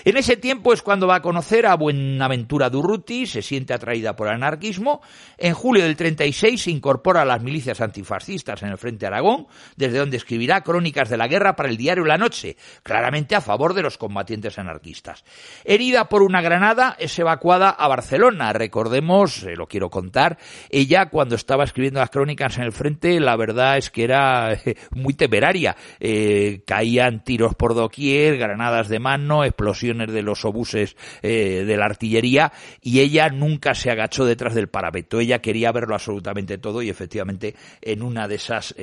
En 0.05 0.17
ese 0.17 0.37
tiempo 0.37 0.73
es 0.73 0.83
cuando 0.83 1.07
va 1.07 1.17
a 1.17 1.23
conocer 1.23 1.67
a 1.67 1.77
Buenaventura 1.77 2.71
Durruti, 2.71 3.27
se 3.27 3.43
siente 3.43 3.75
atraída 3.75 4.17
por 4.17 4.29
el 4.29 4.35
anarquismo. 4.35 5.01
En 5.39 5.55
julio 5.55 5.85
del 5.85 5.97
36 5.97 6.63
se 6.63 6.71
incorpora 6.71 7.23
a 7.23 7.25
las 7.25 7.43
milicias 7.43 7.81
antifascistas 7.81 8.63
en 8.63 8.71
el 8.71 8.79
Frente 8.79 9.07
Aragón, 9.07 9.47
desde 9.77 9.99
donde 9.99 10.17
escribirá 10.17 10.63
crónicas 10.63 11.09
de 11.09 11.17
la 11.17 11.29
guerra 11.29 11.57
para 11.57 11.69
el 11.69 11.77
diario 11.77 12.05
La 12.05 12.19
Noche, 12.19 12.57
claramente 12.83 13.35
a 13.35 13.41
favor 13.41 13.75
de 13.75 13.83
los 13.83 13.99
combatientes 13.99 14.59
anarquistas. 14.59 15.25
Herida 15.65 16.09
por 16.09 16.23
una 16.23 16.41
granada, 16.41 16.97
es 16.99 17.19
evacuada 17.19 17.71
a 17.71 17.89
Barcelona. 17.97 18.53
Recordemos, 18.53 19.43
eh, 19.45 19.57
lo 19.57 19.67
quiero 19.67 19.89
contar, 19.89 20.37
ella 20.69 21.07
cuando 21.07 21.35
estaba 21.35 21.65
escribiendo 21.65 22.01
las 22.01 22.11
crónicas 22.11 22.59
en 22.59 22.65
el 22.65 22.73
frente, 22.73 23.19
la 23.21 23.37
verdad 23.37 23.79
es 23.79 23.91
que 23.91 24.05
era 24.05 24.53
eh, 24.53 24.77
muy 24.91 25.15
temeraria. 25.15 25.77
Eh, 25.99 26.63
caían 26.67 27.25
tiros 27.25 27.55
por 27.55 27.75
doquier, 27.75 28.37
granadas 28.37 28.91
de 28.91 28.99
mano, 28.99 29.45
explosiones 29.45 30.13
de 30.13 30.23
los 30.23 30.45
obuses 30.45 30.97
de 31.23 31.77
la 31.77 31.87
artillería 31.87 32.53
y 32.81 33.01
ella 33.01 33.29
nunca 33.31 33.75
se 33.75 33.91
agachó 33.91 34.25
detrás 34.25 34.55
del 34.55 34.69
parapeto. 34.69 35.21
Ella 35.21 35.41
quería 35.41 35.73
verlo 35.73 35.95
absolutamente 35.95 36.59
todo 36.59 36.83
y 36.83 36.91
efectivamente 36.91 37.55
en 37.81 38.03
una 38.03 38.29
de 38.29 38.35
esas 38.35 38.75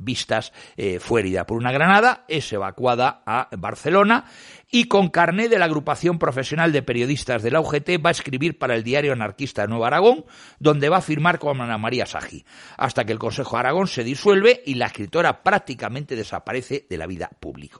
vistas 0.00 0.52
fue 1.00 1.20
herida 1.20 1.44
por 1.46 1.58
una 1.58 1.72
granada, 1.72 2.24
es 2.28 2.52
evacuada 2.52 3.22
a 3.26 3.48
Barcelona 3.56 4.24
y 4.70 4.84
con 4.84 5.08
carné 5.08 5.48
de 5.48 5.58
la 5.58 5.66
agrupación 5.66 6.18
profesional 6.18 6.72
de 6.72 6.82
periodistas 6.82 7.42
de 7.42 7.50
la 7.50 7.60
UGT 7.60 8.04
va 8.04 8.10
a 8.10 8.12
escribir 8.12 8.58
para 8.58 8.74
el 8.74 8.82
diario 8.82 9.12
anarquista 9.12 9.62
de 9.62 9.68
Nuevo 9.68 9.86
Aragón, 9.86 10.24
donde 10.58 10.88
va 10.88 10.98
a 10.98 11.02
firmar 11.02 11.38
con 11.38 11.60
Ana 11.60 11.78
María 11.78 12.04
Sagi, 12.04 12.44
hasta 12.76 13.04
que 13.04 13.12
el 13.12 13.18
Consejo 13.18 13.56
Aragón 13.56 13.86
se 13.86 14.02
disuelve 14.02 14.62
y 14.66 14.74
la 14.74 14.86
escritora 14.86 15.44
prácticamente 15.44 16.16
desaparece 16.16 16.86
de 16.90 16.98
la 16.98 17.06
vida 17.06 17.30
pública. 17.38 17.78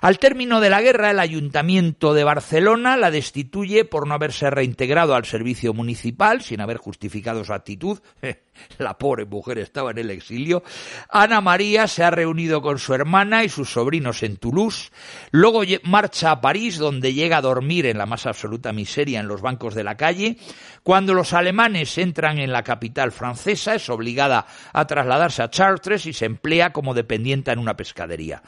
Al 0.00 0.18
término 0.18 0.60
de 0.60 0.70
la 0.70 0.80
guerra, 0.80 1.10
el 1.10 1.20
Ayuntamiento 1.20 2.14
de 2.14 2.24
Barcelona 2.24 2.96
la 2.96 3.10
destituye 3.10 3.84
por 3.84 4.06
no 4.06 4.14
haberse 4.14 4.48
reintegrado 4.48 5.14
al 5.14 5.26
servicio 5.26 5.74
municipal, 5.74 6.40
sin 6.40 6.60
haber 6.60 6.78
justificado 6.78 7.44
su 7.44 7.52
actitud. 7.52 8.00
la 8.78 8.96
pobre 8.96 9.24
mujer 9.26 9.58
estaba 9.58 9.90
en 9.90 9.98
el 9.98 10.10
exilio. 10.10 10.62
Ana 11.10 11.40
María 11.40 11.86
se 11.86 12.02
ha 12.02 12.10
reunido 12.10 12.62
con 12.62 12.78
su 12.78 12.94
hermana 12.94 13.44
y 13.44 13.48
sus 13.48 13.72
sobrinos 13.72 14.22
en 14.22 14.36
Toulouse. 14.36 14.90
Luego 15.30 15.62
marcha 15.82 16.13
a 16.22 16.40
París, 16.40 16.78
donde 16.78 17.12
llega 17.12 17.38
a 17.38 17.42
dormir 17.42 17.86
en 17.86 17.98
la 17.98 18.06
más 18.06 18.26
absoluta 18.26 18.72
miseria 18.72 19.20
en 19.20 19.26
los 19.26 19.40
bancos 19.40 19.74
de 19.74 19.82
la 19.82 19.96
calle. 19.96 20.36
Cuando 20.84 21.14
los 21.14 21.32
alemanes 21.32 21.98
entran 21.98 22.38
en 22.38 22.52
la 22.52 22.62
capital 22.62 23.10
francesa, 23.10 23.74
es 23.74 23.88
obligada 23.88 24.46
a 24.72 24.86
trasladarse 24.86 25.42
a 25.42 25.50
Chartres 25.50 26.06
y 26.06 26.12
se 26.12 26.26
emplea 26.26 26.72
como 26.72 26.94
dependiente 26.94 27.50
en 27.50 27.58
una 27.58 27.76
pescadería. 27.76 28.42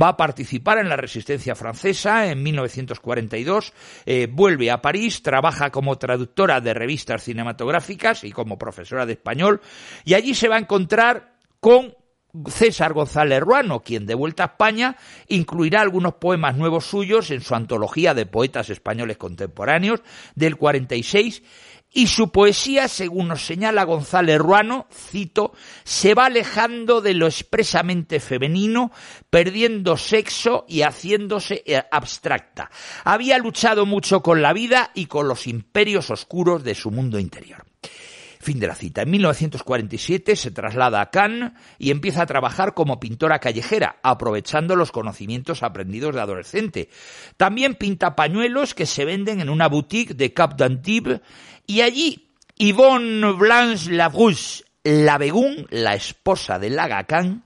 Va 0.00 0.08
a 0.08 0.16
participar 0.16 0.78
en 0.78 0.88
la 0.88 0.96
resistencia 0.96 1.54
francesa 1.54 2.30
en 2.30 2.42
1942, 2.42 3.72
eh, 4.06 4.28
vuelve 4.30 4.70
a 4.70 4.80
París, 4.80 5.22
trabaja 5.22 5.70
como 5.70 5.98
traductora 5.98 6.60
de 6.60 6.72
revistas 6.72 7.24
cinematográficas 7.24 8.24
y 8.24 8.32
como 8.32 8.56
profesora 8.56 9.04
de 9.04 9.12
español, 9.12 9.60
y 10.04 10.14
allí 10.14 10.34
se 10.34 10.48
va 10.48 10.56
a 10.56 10.60
encontrar 10.60 11.34
con 11.60 11.94
César 12.48 12.92
González 12.92 13.40
Ruano, 13.40 13.80
quien 13.80 14.06
de 14.06 14.14
vuelta 14.14 14.44
a 14.44 14.46
España 14.46 14.96
incluirá 15.28 15.80
algunos 15.80 16.14
poemas 16.14 16.56
nuevos 16.56 16.86
suyos 16.86 17.30
en 17.30 17.40
su 17.40 17.54
antología 17.54 18.14
de 18.14 18.26
poetas 18.26 18.70
españoles 18.70 19.16
contemporáneos 19.16 20.00
del 20.34 20.56
46 20.56 21.42
y 21.92 22.06
su 22.06 22.30
poesía, 22.30 22.86
según 22.86 23.28
nos 23.28 23.44
señala 23.44 23.82
González 23.84 24.38
Ruano, 24.38 24.86
cito, 24.92 25.52
se 25.82 26.14
va 26.14 26.26
alejando 26.26 27.00
de 27.00 27.14
lo 27.14 27.26
expresamente 27.26 28.20
femenino, 28.20 28.92
perdiendo 29.28 29.96
sexo 29.96 30.64
y 30.68 30.82
haciéndose 30.82 31.64
eh, 31.66 31.82
abstracta. 31.90 32.70
Había 33.04 33.38
luchado 33.38 33.86
mucho 33.86 34.22
con 34.22 34.40
la 34.40 34.52
vida 34.52 34.92
y 34.94 35.06
con 35.06 35.26
los 35.26 35.48
imperios 35.48 36.10
oscuros 36.10 36.62
de 36.62 36.76
su 36.76 36.92
mundo 36.92 37.18
interior. 37.18 37.69
Fin 38.42 38.58
de 38.58 38.66
la 38.66 38.74
cita. 38.74 39.02
En 39.02 39.10
1947 39.10 40.34
se 40.34 40.50
traslada 40.50 41.02
a 41.02 41.10
Cannes 41.10 41.52
y 41.78 41.90
empieza 41.90 42.22
a 42.22 42.26
trabajar 42.26 42.72
como 42.72 42.98
pintora 42.98 43.38
callejera, 43.38 43.96
aprovechando 44.02 44.76
los 44.76 44.92
conocimientos 44.92 45.62
aprendidos 45.62 46.14
de 46.14 46.22
adolescente. 46.22 46.88
También 47.36 47.74
pinta 47.74 48.16
pañuelos 48.16 48.72
que 48.72 48.86
se 48.86 49.04
venden 49.04 49.40
en 49.40 49.50
una 49.50 49.68
boutique 49.68 50.14
de 50.14 50.32
Cap 50.32 50.56
d'Antibes 50.56 51.20
y 51.66 51.82
allí 51.82 52.30
Yvonne 52.56 53.32
Blanche 53.32 53.92
Labrousse, 53.92 54.64
la 54.84 55.18
Begún, 55.18 55.66
la 55.68 55.94
esposa 55.94 56.58
de 56.58 56.70
Lagacan, 56.70 57.44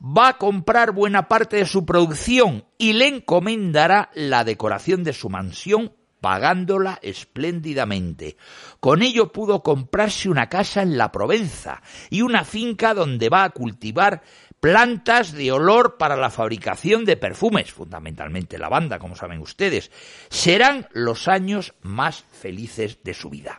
va 0.00 0.28
a 0.28 0.38
comprar 0.38 0.92
buena 0.92 1.26
parte 1.26 1.56
de 1.56 1.66
su 1.66 1.84
producción 1.84 2.64
y 2.78 2.92
le 2.92 3.08
encomendará 3.08 4.10
la 4.14 4.44
decoración 4.44 5.02
de 5.02 5.14
su 5.14 5.30
mansión 5.30 5.97
pagándola 6.20 6.98
espléndidamente. 7.02 8.36
Con 8.80 9.02
ello 9.02 9.32
pudo 9.32 9.62
comprarse 9.62 10.28
una 10.28 10.48
casa 10.48 10.82
en 10.82 10.98
la 10.98 11.12
Provenza 11.12 11.82
y 12.10 12.22
una 12.22 12.44
finca 12.44 12.94
donde 12.94 13.28
va 13.28 13.44
a 13.44 13.50
cultivar 13.50 14.22
plantas 14.60 15.32
de 15.32 15.52
olor 15.52 15.96
para 15.98 16.16
la 16.16 16.30
fabricación 16.30 17.04
de 17.04 17.16
perfumes, 17.16 17.72
fundamentalmente 17.72 18.58
lavanda, 18.58 18.98
como 18.98 19.16
saben 19.16 19.40
ustedes. 19.40 19.90
Serán 20.28 20.88
los 20.92 21.28
años 21.28 21.74
más 21.82 22.24
felices 22.32 22.98
de 23.04 23.14
su 23.14 23.30
vida. 23.30 23.56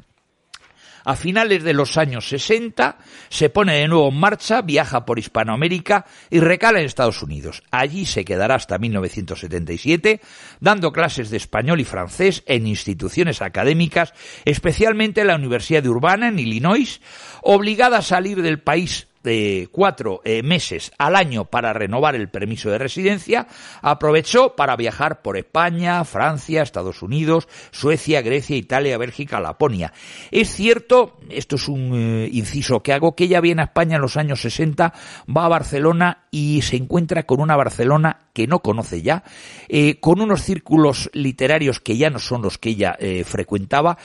A 1.09 1.15
finales 1.15 1.63
de 1.63 1.73
los 1.73 1.97
años 1.97 2.29
60 2.29 2.99
se 3.29 3.49
pone 3.49 3.77
de 3.77 3.87
nuevo 3.87 4.09
en 4.09 4.19
marcha, 4.19 4.61
viaja 4.61 5.05
por 5.05 5.17
Hispanoamérica 5.17 6.05
y 6.29 6.39
recala 6.39 6.77
en 6.77 6.85
Estados 6.85 7.23
Unidos. 7.23 7.63
Allí 7.71 8.05
se 8.05 8.23
quedará 8.23 8.53
hasta 8.53 8.77
1977 8.77 10.21
dando 10.59 10.91
clases 10.91 11.31
de 11.31 11.37
español 11.37 11.79
y 11.79 11.83
francés 11.83 12.43
en 12.45 12.67
instituciones 12.67 13.41
académicas, 13.41 14.13
especialmente 14.45 15.21
en 15.21 15.27
la 15.27 15.35
Universidad 15.35 15.81
de 15.81 15.89
Urbana 15.89 16.27
en 16.27 16.37
Illinois, 16.37 17.01
obligada 17.41 17.97
a 17.97 18.03
salir 18.03 18.43
del 18.43 18.59
país 18.59 19.08
de 19.23 19.69
cuatro 19.71 20.21
eh, 20.23 20.43
meses 20.43 20.91
al 20.97 21.15
año 21.15 21.45
para 21.45 21.73
renovar 21.73 22.15
el 22.15 22.29
permiso 22.29 22.69
de 22.69 22.77
residencia, 22.77 23.47
aprovechó 23.81 24.55
para 24.55 24.75
viajar 24.75 25.21
por 25.21 25.37
España, 25.37 26.03
Francia, 26.05 26.61
Estados 26.61 27.01
Unidos, 27.01 27.47
Suecia, 27.71 28.21
Grecia, 28.21 28.55
Italia, 28.55 28.97
Bélgica, 28.97 29.39
Laponia. 29.39 29.93
Es 30.31 30.53
cierto, 30.53 31.17
esto 31.29 31.55
es 31.55 31.67
un 31.67 31.91
eh, 31.93 32.29
inciso 32.31 32.81
que 32.81 32.93
hago, 32.93 33.15
que 33.15 33.25
ella 33.25 33.41
viene 33.41 33.61
a 33.61 33.65
España 33.65 33.97
en 33.97 34.01
los 34.01 34.17
años 34.17 34.41
60, 34.41 34.93
va 35.35 35.45
a 35.45 35.49
Barcelona 35.49 36.25
y 36.31 36.61
se 36.61 36.77
encuentra 36.77 37.23
con 37.23 37.41
una 37.41 37.55
Barcelona 37.55 38.29
que 38.33 38.47
no 38.47 38.59
conoce 38.59 39.01
ya, 39.01 39.23
eh, 39.67 39.99
con 39.99 40.21
unos 40.21 40.43
círculos 40.43 41.09
literarios 41.13 41.79
que 41.79 41.97
ya 41.97 42.09
no 42.09 42.19
son 42.19 42.41
los 42.41 42.57
que 42.57 42.69
ella 42.69 42.97
frecuentaba, 43.25 43.97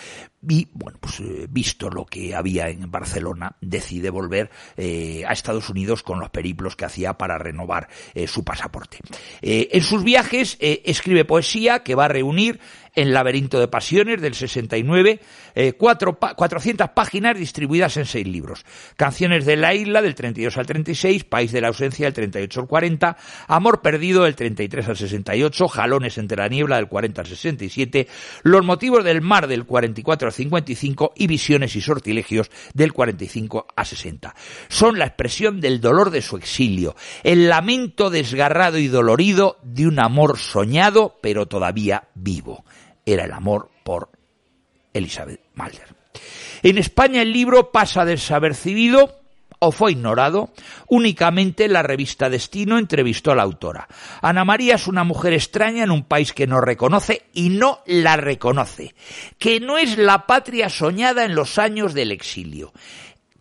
y 0.49 0.69
bueno, 0.73 0.99
pues 1.01 1.21
eh, 1.21 1.47
visto 1.49 1.89
lo 1.89 2.05
que 2.05 2.35
había 2.35 2.69
en 2.69 2.91
Barcelona, 2.91 3.57
decide 3.61 4.11
volver 4.11 4.51
eh, 4.77 5.25
a 5.27 5.33
Estados 5.33 5.69
Unidos 5.71 6.03
con 6.03 6.21
los 6.21 6.31
periplos 6.31 6.77
que 6.77 6.85
hacía 6.85 7.15
para 7.15 7.39
renovar 7.39 7.89
eh, 8.15 8.27
su 8.27 8.45
pasaporte. 8.45 8.99
en 9.41 9.83
sus 9.83 10.05
viajes 10.05 10.57
escribe 10.61 11.25
poesía 11.25 11.83
que 11.83 11.95
va 11.95 12.07
a 12.07 12.09
reunir 12.09 12.61
en 12.95 13.13
Laberinto 13.13 13.59
de 13.59 13.69
Pasiones 13.69 14.21
del 14.21 14.35
69, 14.35 15.21
eh, 15.55 15.73
cuatro, 15.75 16.19
400 16.19 16.91
páginas 16.91 17.39
distribuidas 17.39 17.97
en 17.97 18.07
seis 18.07 18.27
libros. 18.27 18.65
Canciones 18.97 19.45
de 19.45 19.57
la 19.57 19.75
isla 19.75 20.03
del 20.03 20.15
32 20.15 20.57
al 20.57 20.67
36, 20.67 21.25
País 21.25 21.53
de 21.53 21.61
la 21.61 21.69
ausencia 21.69 22.07
del 22.07 22.15
38 22.15 22.61
al 22.61 22.67
40, 22.67 23.17
Amor 23.49 23.83
perdido 23.83 24.25
del 24.25 24.37
33 24.37 24.89
al 24.89 24.97
68, 24.97 25.69
Jalones 25.69 26.19
entre 26.19 26.39
la 26.39 26.49
niebla 26.49 26.77
del 26.77 26.89
40 26.89 27.21
al 27.21 27.27
67, 27.27 28.09
Los 28.43 28.65
motivos 28.65 29.05
del 29.05 29.21
mar 29.21 29.47
del 29.47 29.65
44 29.65 30.29
al 30.29 30.33
55 30.33 31.13
y 31.17 31.27
Visiones 31.27 31.77
y 31.77 31.81
sortilegios 31.81 32.51
del 32.75 32.93
45 32.93 33.67
a 33.75 33.85
60. 33.85 34.35
Son 34.69 34.99
la 34.99 35.07
expresión 35.07 35.61
del 35.61 35.81
dolor 35.81 36.11
de 36.11 36.23
su 36.23 36.37
exilio, 36.37 36.95
el 37.23 37.49
lamento 37.49 38.11
desgarrado 38.11 38.79
y 38.79 38.89
dolorido 38.89 39.59
de 39.63 39.87
un 39.87 39.99
amor 39.99 40.39
soñado 40.39 41.19
pero 41.21 41.47
todavía 41.47 42.09
vivo 42.15 42.65
era 43.07 43.25
el 43.25 43.33
amor 43.33 43.71
por 43.85 44.11
Elizabeth 44.93 45.41
Malder. 45.55 45.95
En 46.63 46.79
España 46.79 47.23
el 47.23 47.33
libro 47.33 47.71
pasa 47.71 48.05
desapercibido 48.05 49.21
o 49.59 49.73
fue 49.73 49.93
ignorado. 49.93 50.51
Únicamente 50.89 51.69
la 51.69 51.83
revista 51.83 52.29
Destino 52.29 52.79
entrevistó 52.79 53.33
a 53.33 53.35
la 53.35 53.43
autora. 53.43 53.89
Ana 54.21 54.45
María 54.45 54.77
es 54.77 54.87
una 54.87 55.05
mujer 55.05 55.33
extraña 55.33 55.85
en 55.85 55.91
un 55.91 56.05
país 56.05 56.33
que 56.33 56.47
no 56.47 56.61
reconoce 56.61 57.23
y 57.33 57.49
no 57.51 57.81
la 57.87 58.17
reconoce, 58.17 58.95
que 59.39 59.61
no 59.61 59.79
es 59.79 59.99
la 59.99 60.27
patria 60.27 60.69
soñada 60.69 61.25
en 61.25 61.35
los 61.35 61.59
años 61.59 61.95
del 61.95 62.13
exilio. 62.13 62.73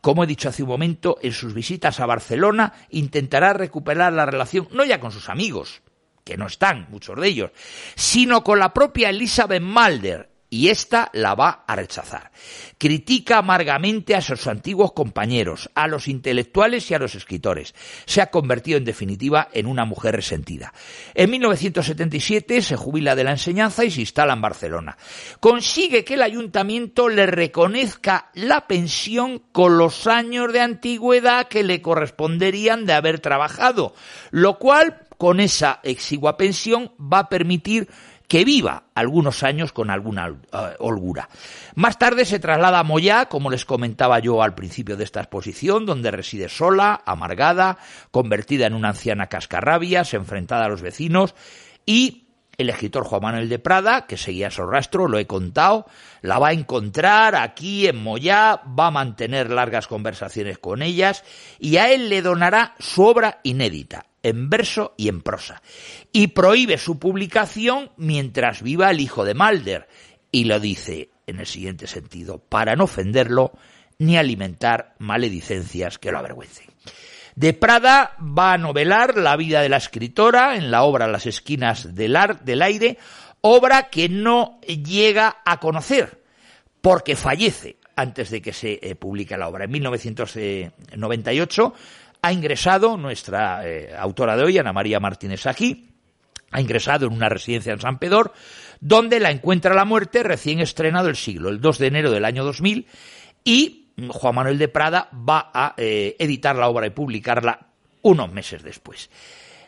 Como 0.02 0.23
he 0.23 0.28
dicho 0.28 0.49
hace 0.49 0.63
un 0.63 0.69
momento, 0.69 1.17
en 1.21 1.32
sus 1.32 1.54
visitas 1.54 1.99
a 1.99 2.06
Barcelona 2.06 2.73
intentará 2.89 3.54
recuperar 3.54 4.12
la 4.12 4.26
relación 4.26 4.67
no 4.71 4.84
ya 4.84 4.99
con 4.99 5.12
sus 5.12 5.30
amigos, 5.30 5.82
que 6.24 6.38
no 6.38 6.48
están, 6.48 6.88
muchos 6.90 7.20
de 7.20 7.28
ellos, 7.28 7.52
sino 7.96 8.44
con 8.44 8.60
la 8.60 8.74
propia 8.74 9.10
Elizabeth 9.10 9.62
Malder, 9.62 10.34
y 10.54 10.70
ésta 10.70 11.10
la 11.14 11.34
va 11.34 11.64
a 11.66 11.76
rechazar. 11.76 12.30
Critica 12.78 13.40
amargamente 13.40 14.14
a 14.14 14.22
sus 14.22 14.46
antiguos 14.46 14.92
compañeros, 14.92 15.72
a 15.74 15.88
los 15.88 16.08
intelectuales 16.08 16.92
y 16.92 16.94
a 16.94 17.00
los 17.00 17.16
escritores. 17.16 17.74
Se 18.06 18.22
ha 18.22 18.30
convertido 18.30 18.78
en 18.78 18.86
definitiva 18.86 19.50
en 19.52 19.66
una 19.66 19.84
mujer 19.86 20.16
resentida. 20.16 20.72
En 21.16 21.32
1977 21.32 22.62
se 22.62 22.76
jubila 22.76 23.16
de 23.16 23.24
la 23.24 23.32
enseñanza 23.32 23.84
y 23.84 23.90
se 23.90 24.02
instala 24.02 24.34
en 24.34 24.42
Barcelona. 24.42 24.96
Consigue 25.40 26.04
que 26.04 26.14
el 26.14 26.22
ayuntamiento 26.22 27.10
le 27.10 27.26
reconozca 27.26 28.30
la 28.36 28.68
pensión 28.68 29.40
con 29.52 29.80
los 29.80 30.06
años 30.06 30.54
de 30.54 30.60
antigüedad 30.60 31.48
que 31.48 31.64
le 31.64 31.82
corresponderían 31.82 32.86
de 32.86 32.94
haber 32.94 33.20
trabajado, 33.22 33.96
lo 34.30 34.60
cual 34.60 35.03
con 35.24 35.40
esa 35.40 35.80
exigua 35.84 36.36
pensión 36.36 36.92
va 37.00 37.20
a 37.20 37.30
permitir 37.30 37.88
que 38.28 38.44
viva 38.44 38.88
algunos 38.94 39.42
años 39.44 39.72
con 39.72 39.90
alguna 39.90 40.28
eh, 40.28 40.58
holgura. 40.80 41.30
Más 41.76 41.98
tarde 41.98 42.26
se 42.26 42.40
traslada 42.40 42.80
a 42.80 42.84
Moyá, 42.84 43.28
como 43.28 43.50
les 43.50 43.64
comentaba 43.64 44.20
yo 44.20 44.44
al 44.44 44.54
principio 44.54 44.98
de 44.98 45.06
esta 45.06 45.22
exposición, 45.22 45.86
donde 45.86 46.12
reside 46.12 46.50
sola, 46.50 47.04
amargada, 47.06 47.78
convertida 48.12 48.68
en 48.68 48.74
una 48.74 48.90
anciana 48.90 49.28
cascarrabias, 49.28 50.14
enfrentada 50.14 50.66
a 50.66 50.68
los 50.68 50.82
vecinos, 50.82 51.36
y 51.86 52.23
el 52.58 52.70
escritor 52.70 53.04
Juan 53.04 53.22
Manuel 53.22 53.50
de 53.50 53.60
Prada, 53.60 54.06
que 54.06 54.18
seguía 54.18 54.52
su 54.52 54.66
rastro, 54.66 55.08
lo 55.08 55.18
he 55.18 55.26
contado, 55.26 55.88
la 56.22 56.39
va 56.39 56.50
a 56.50 56.54
encontrar 56.54 57.36
aquí 57.36 57.88
en 57.88 58.02
Moyá, 58.02 58.62
va 58.80 58.88
a 58.88 58.92
mantener 58.92 59.50
largas 59.50 59.88
conversaciones 59.88 60.58
con 60.60 60.82
ellas 60.82 61.24
y 61.60 61.78
a 61.78 61.92
él 61.92 62.10
le 62.10 62.22
donará 62.22 62.76
su 62.80 63.04
obra 63.04 63.39
inédita, 63.44 64.06
en 64.22 64.50
verso 64.50 64.94
y 64.98 65.10
en 65.10 65.22
prosa, 65.22 65.62
y 66.12 66.28
prohíbe 66.28 66.78
su 66.78 67.00
publicación 67.00 67.92
mientras 67.98 68.62
viva 68.62 68.92
el 68.92 69.00
hijo 69.00 69.26
de 69.26 69.34
Malder, 69.34 69.88
y 70.32 70.46
lo 70.46 70.60
dice 70.60 71.10
en 71.26 71.39
el 71.39 71.48
siguiente 71.48 71.88
sentido, 71.88 72.39
para 72.39 72.76
no 72.76 72.86
ofenderlo 72.86 73.54
ni 74.00 74.18
alimentar 74.18 74.96
maledicencias 75.00 75.98
que 75.98 76.12
lo 76.12 76.20
avergüencen. 76.20 76.73
De 77.36 77.54
Prada 77.54 78.15
va 78.19 78.54
a 78.54 78.58
novelar 78.58 79.17
la 79.17 79.36
vida 79.36 79.62
de 79.62 79.69
la 79.69 79.78
escritora 79.78 80.56
en 80.56 80.72
la 80.72 80.84
obra 80.84 81.08
Las 81.08 81.26
esquinas 81.26 81.96
del, 81.96 82.17
del 82.43 82.62
aire, 82.62 82.98
obra 83.41 83.89
que 83.89 84.10
no 84.10 84.60
llega 84.62 85.38
a 85.43 85.60
conocer, 85.60 86.22
porque 86.82 87.15
fallece 87.15 87.78
antes 87.96 88.30
de 88.30 88.41
que 88.41 88.54
se 88.54 88.80
eh, 88.82 88.96
publique 88.96 89.38
la 89.38 89.48
obra. 89.48 89.65
En 89.65 89.72
1998 89.72 91.74
ha 92.22 92.32
ingresado 92.32 92.98
nuestra 92.98 93.67
eh, 93.67 93.93
autora 93.98 94.38
de 94.38 94.43
hoy, 94.43 94.58
Ana 94.58 94.74
María 94.74 95.00
Martínez 95.00 95.46
aquí, 95.46 95.89
ha 96.52 96.62
ingresado 96.62 97.08
en 97.08 97.13
una 97.13 97.30
residencia 97.30 97.74
en 97.74 97.82
San 97.82 98.00
Pedro, 98.00 98.34
donde 98.80 99.19
la 99.19 99.32
encuentra 99.32 99.74
la 99.74 99.86
muerte 99.86 100.24
recién 100.24 100.60
estrenado 100.60 101.10
el 101.10 101.15
siglo, 101.15 101.50
el 101.50 101.60
2 101.60 101.80
de 101.80 101.88
enero 101.88 102.12
del 102.12 102.26
año 102.26 102.46
2000, 102.46 102.86
y 103.43 103.83
Juan 104.10 104.36
Manuel 104.36 104.58
de 104.58 104.68
Prada 104.68 105.10
va 105.14 105.52
a 105.54 105.74
eh, 105.78 106.16
editar 106.20 106.56
la 106.56 106.68
obra 106.68 106.88
y 106.88 106.92
publicarla 106.92 107.68
unos 108.02 108.32
meses 108.32 108.64
después. 108.64 109.10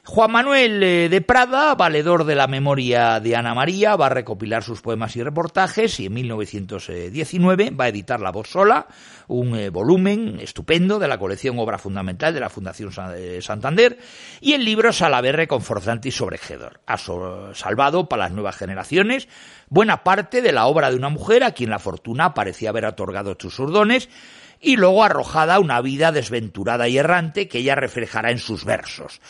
Juan 0.08 0.32
Manuel 0.32 0.84
eh, 0.84 1.10
de 1.10 1.22
Prada, 1.22 1.74
valedor 1.74 2.26
de 2.26 2.36
la 2.36 2.46
memoria 2.46 3.20
de 3.20 3.36
Ana 3.36 3.56
María, 3.56 3.96
va 3.96 4.06
a 4.06 4.10
recopilar 4.10 4.62
sus 4.62 4.80
poemas 4.80 5.16
y 5.16 5.24
reportajes 5.24 6.00
y 6.00 6.06
en 6.06 6.14
1919 6.14 7.72
va 7.72 7.86
a 7.86 7.88
editar 7.88 8.20
La 8.20 8.32
Voz 8.32 8.50
Sola, 8.50 8.86
un 9.28 9.56
eh, 9.56 9.72
volumen 9.72 10.38
estupendo 10.40 11.00
de 11.00 11.08
la 11.08 11.18
colección 11.18 11.58
Obra 11.58 11.80
Fundamental 11.80 12.36
de 12.36 12.40
la 12.40 12.52
Fundación 12.52 12.92
eh, 13.16 13.40
Santander 13.42 13.98
y 14.42 14.54
el 14.54 14.64
libro 14.64 14.94
Salaverre 14.94 15.48
Confortante 15.48 16.10
y 16.10 16.12
Sobregedor. 16.12 16.82
Ha 16.86 16.98
salvado 16.98 18.08
para 18.08 18.26
las 18.26 18.32
nuevas 18.32 18.58
generaciones 18.58 19.28
buena 19.70 20.04
parte 20.04 20.44
de 20.44 20.52
la 20.52 20.68
obra 20.68 20.92
de 20.92 20.98
una 20.98 21.10
mujer 21.10 21.44
a 21.44 21.54
quien 21.54 21.72
la 21.72 21.80
fortuna 21.80 22.36
parecía 22.36 22.70
haber 22.70 22.86
otorgado 22.86 23.36
sus 23.40 23.58
urdones 23.58 24.08
y 24.66 24.78
luego 24.78 25.04
arrojada 25.04 25.60
una 25.60 25.80
vida 25.80 26.12
desventurada 26.12 26.88
y 26.88 26.98
errante 26.98 27.48
que 27.48 27.60
ella 27.60 27.76
reflejará 27.76 28.32
en 28.32 28.40
sus 28.40 28.66
versos. 28.66 29.22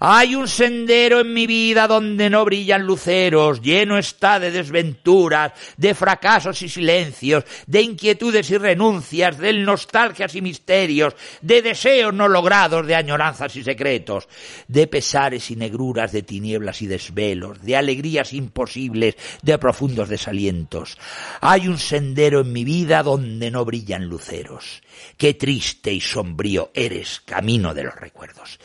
Hay 0.00 0.34
un 0.34 0.48
sendero 0.48 1.20
en 1.20 1.32
mi 1.32 1.46
vida 1.46 1.86
donde 1.86 2.28
no 2.28 2.44
brillan 2.44 2.82
luceros, 2.82 3.62
lleno 3.62 3.96
está 3.96 4.38
de 4.38 4.50
desventuras, 4.50 5.52
de 5.78 5.94
fracasos 5.94 6.60
y 6.60 6.68
silencios, 6.68 7.44
de 7.66 7.80
inquietudes 7.80 8.50
y 8.50 8.58
renuncias, 8.58 9.38
de 9.38 9.54
nostalgias 9.54 10.34
y 10.34 10.42
misterios, 10.42 11.14
de 11.40 11.62
deseos 11.62 12.12
no 12.12 12.28
logrados, 12.28 12.86
de 12.86 12.94
añoranzas 12.94 13.56
y 13.56 13.62
secretos, 13.62 14.28
de 14.68 14.88
pesares 14.88 15.50
y 15.50 15.56
negruras, 15.56 16.12
de 16.12 16.22
tinieblas 16.22 16.82
y 16.82 16.86
desvelos, 16.86 17.62
de 17.62 17.76
alegrías 17.76 18.34
imposibles, 18.34 19.16
de 19.40 19.56
profundos 19.56 20.10
desalientos. 20.10 20.98
Hay 21.40 21.66
un 21.68 21.78
sendero 21.78 22.40
en 22.40 22.52
mi 22.52 22.64
vida 22.64 23.02
donde 23.02 23.50
no 23.50 23.64
brillan 23.64 24.06
luceros 24.06 24.81
Qué 25.16 25.34
triste 25.34 25.92
y 25.92 26.00
sombrío 26.00 26.70
eres, 26.74 27.20
camino 27.24 27.74
de 27.74 27.84
los 27.84 27.94
recuerdos. 27.94 28.58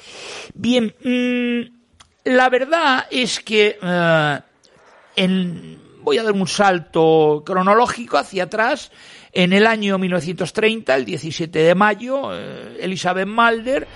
Bien, 0.53 0.93
mm, 1.03 1.77
la 2.25 2.49
verdad 2.49 3.08
es 3.12 3.39
que 3.39 3.77
eh, 3.82 4.39
voy 6.01 6.17
a 6.17 6.23
dar 6.23 6.34
un 6.34 6.47
salto 6.47 7.43
cronológico 7.45 8.17
hacia 8.17 8.43
atrás. 8.43 8.91
En 9.34 9.53
el 9.53 9.67
año 9.67 9.97
1930, 9.97 10.95
el 10.95 11.06
17 11.06 11.60
de 11.60 11.75
mayo, 11.75 12.34
eh, 12.34 12.77
Elizabeth 12.80 13.27
Malder 13.27 13.88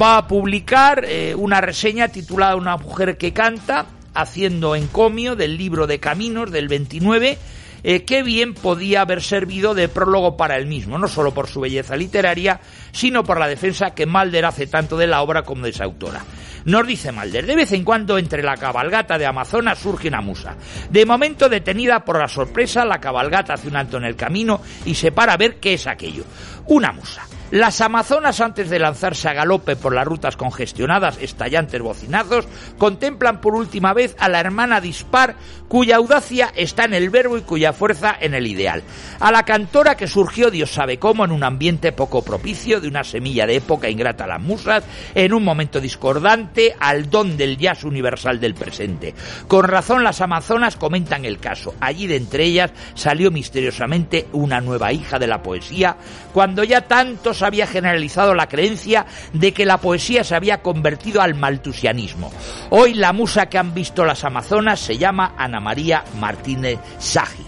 va 0.00 0.18
a 0.18 0.28
publicar 0.28 1.04
eh, 1.04 1.34
una 1.34 1.60
reseña 1.60 2.08
titulada 2.08 2.56
Una 2.56 2.76
mujer 2.76 3.18
que 3.18 3.32
canta, 3.32 3.86
haciendo 4.14 4.76
encomio 4.76 5.36
del 5.36 5.58
libro 5.58 5.86
de 5.86 6.00
Caminos 6.00 6.50
del 6.50 6.68
29 6.68 7.38
eh, 7.82 8.04
qué 8.04 8.22
bien 8.22 8.54
podía 8.54 9.02
haber 9.02 9.22
servido 9.22 9.74
de 9.74 9.88
prólogo 9.88 10.36
para 10.36 10.56
él 10.56 10.66
mismo, 10.66 10.98
no 10.98 11.08
solo 11.08 11.32
por 11.32 11.48
su 11.48 11.60
belleza 11.60 11.96
literaria, 11.96 12.60
sino 12.92 13.24
por 13.24 13.38
la 13.38 13.48
defensa 13.48 13.94
que 13.94 14.06
Malder 14.06 14.44
hace 14.44 14.66
tanto 14.66 14.96
de 14.96 15.06
la 15.06 15.22
obra 15.22 15.42
como 15.42 15.64
de 15.64 15.72
su 15.72 15.82
autora. 15.82 16.24
Nos 16.64 16.86
dice 16.86 17.12
Malder, 17.12 17.46
de 17.46 17.56
vez 17.56 17.72
en 17.72 17.84
cuando 17.84 18.18
entre 18.18 18.42
la 18.42 18.56
cabalgata 18.56 19.16
de 19.16 19.26
Amazonas 19.26 19.78
surge 19.78 20.08
una 20.08 20.20
musa. 20.20 20.56
De 20.90 21.06
momento 21.06 21.48
detenida 21.48 22.04
por 22.04 22.18
la 22.18 22.28
sorpresa, 22.28 22.84
la 22.84 23.00
cabalgata 23.00 23.54
hace 23.54 23.68
un 23.68 23.76
alto 23.76 23.96
en 23.96 24.04
el 24.04 24.16
camino 24.16 24.60
y 24.84 24.94
se 24.94 25.12
para 25.12 25.34
a 25.34 25.36
ver 25.36 25.56
qué 25.56 25.74
es 25.74 25.86
aquello. 25.86 26.24
Una 26.66 26.92
musa. 26.92 27.22
Las 27.50 27.80
amazonas, 27.80 28.42
antes 28.42 28.68
de 28.68 28.78
lanzarse 28.78 29.26
a 29.26 29.32
galope 29.32 29.74
por 29.74 29.94
las 29.94 30.04
rutas 30.04 30.36
congestionadas, 30.36 31.16
estallantes 31.18 31.80
bocinazos, 31.80 32.46
contemplan 32.76 33.40
por 33.40 33.54
última 33.54 33.94
vez 33.94 34.14
a 34.18 34.28
la 34.28 34.40
hermana 34.40 34.82
dispar, 34.82 35.34
cuya 35.66 35.96
audacia 35.96 36.52
está 36.54 36.84
en 36.84 36.92
el 36.92 37.08
verbo 37.08 37.38
y 37.38 37.42
cuya 37.42 37.72
fuerza 37.72 38.14
en 38.20 38.34
el 38.34 38.46
ideal. 38.46 38.82
A 39.18 39.32
la 39.32 39.44
cantora 39.44 39.96
que 39.96 40.06
surgió, 40.06 40.50
Dios 40.50 40.70
sabe 40.70 40.98
cómo, 40.98 41.24
en 41.24 41.32
un 41.32 41.42
ambiente 41.42 41.92
poco 41.92 42.22
propicio, 42.22 42.82
de 42.82 42.88
una 42.88 43.02
semilla 43.02 43.46
de 43.46 43.56
época 43.56 43.88
ingrata 43.88 44.24
a 44.24 44.28
las 44.28 44.42
musas, 44.42 44.84
en 45.14 45.32
un 45.32 45.42
momento 45.42 45.80
discordante 45.80 46.76
al 46.78 47.08
don 47.08 47.38
del 47.38 47.56
jazz 47.56 47.82
universal 47.84 48.40
del 48.40 48.54
presente. 48.54 49.14
Con 49.46 49.64
razón, 49.64 50.04
las 50.04 50.20
amazonas 50.20 50.76
comentan 50.76 51.24
el 51.24 51.38
caso. 51.38 51.74
Allí 51.80 52.06
de 52.06 52.16
entre 52.16 52.44
ellas 52.44 52.72
salió 52.94 53.30
misteriosamente 53.30 54.26
una 54.32 54.60
nueva 54.60 54.92
hija 54.92 55.18
de 55.18 55.26
la 55.26 55.42
poesía, 55.42 55.96
cuando 56.34 56.62
ya 56.62 56.82
tantos 56.82 57.37
siglos 57.38 57.42
había 57.42 57.66
generalizado 57.66 58.34
la 58.34 58.48
creencia 58.48 59.06
de 59.32 59.52
que 59.52 59.64
la 59.64 59.78
poesía 59.78 60.24
se 60.24 60.34
había 60.34 60.60
convertido 60.62 61.20
al 61.22 61.34
maltusianismo. 61.34 62.30
Hoy 62.70 62.94
la 62.94 63.12
musa 63.12 63.46
que 63.46 63.58
han 63.58 63.74
visto 63.74 64.04
las 64.04 64.24
Amazonas 64.24 64.80
se 64.80 64.98
llama 64.98 65.34
Ana 65.36 65.60
María 65.60 66.04
Martínez 66.18 66.78
Sagi. 66.98 67.44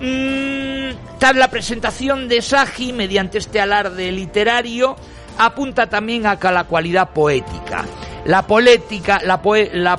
Mm, 0.00 1.18
tal 1.18 1.38
la 1.38 1.48
presentación 1.48 2.28
de 2.28 2.40
Sagi 2.40 2.92
mediante 2.92 3.38
este 3.38 3.60
alarde 3.60 4.10
literario 4.12 4.96
apunta 5.38 5.88
también 5.88 6.26
a 6.26 6.38
la 6.50 6.64
cualidad 6.64 7.10
poética. 7.10 7.84
La, 8.24 8.46
poética, 8.46 9.20
la, 9.24 9.40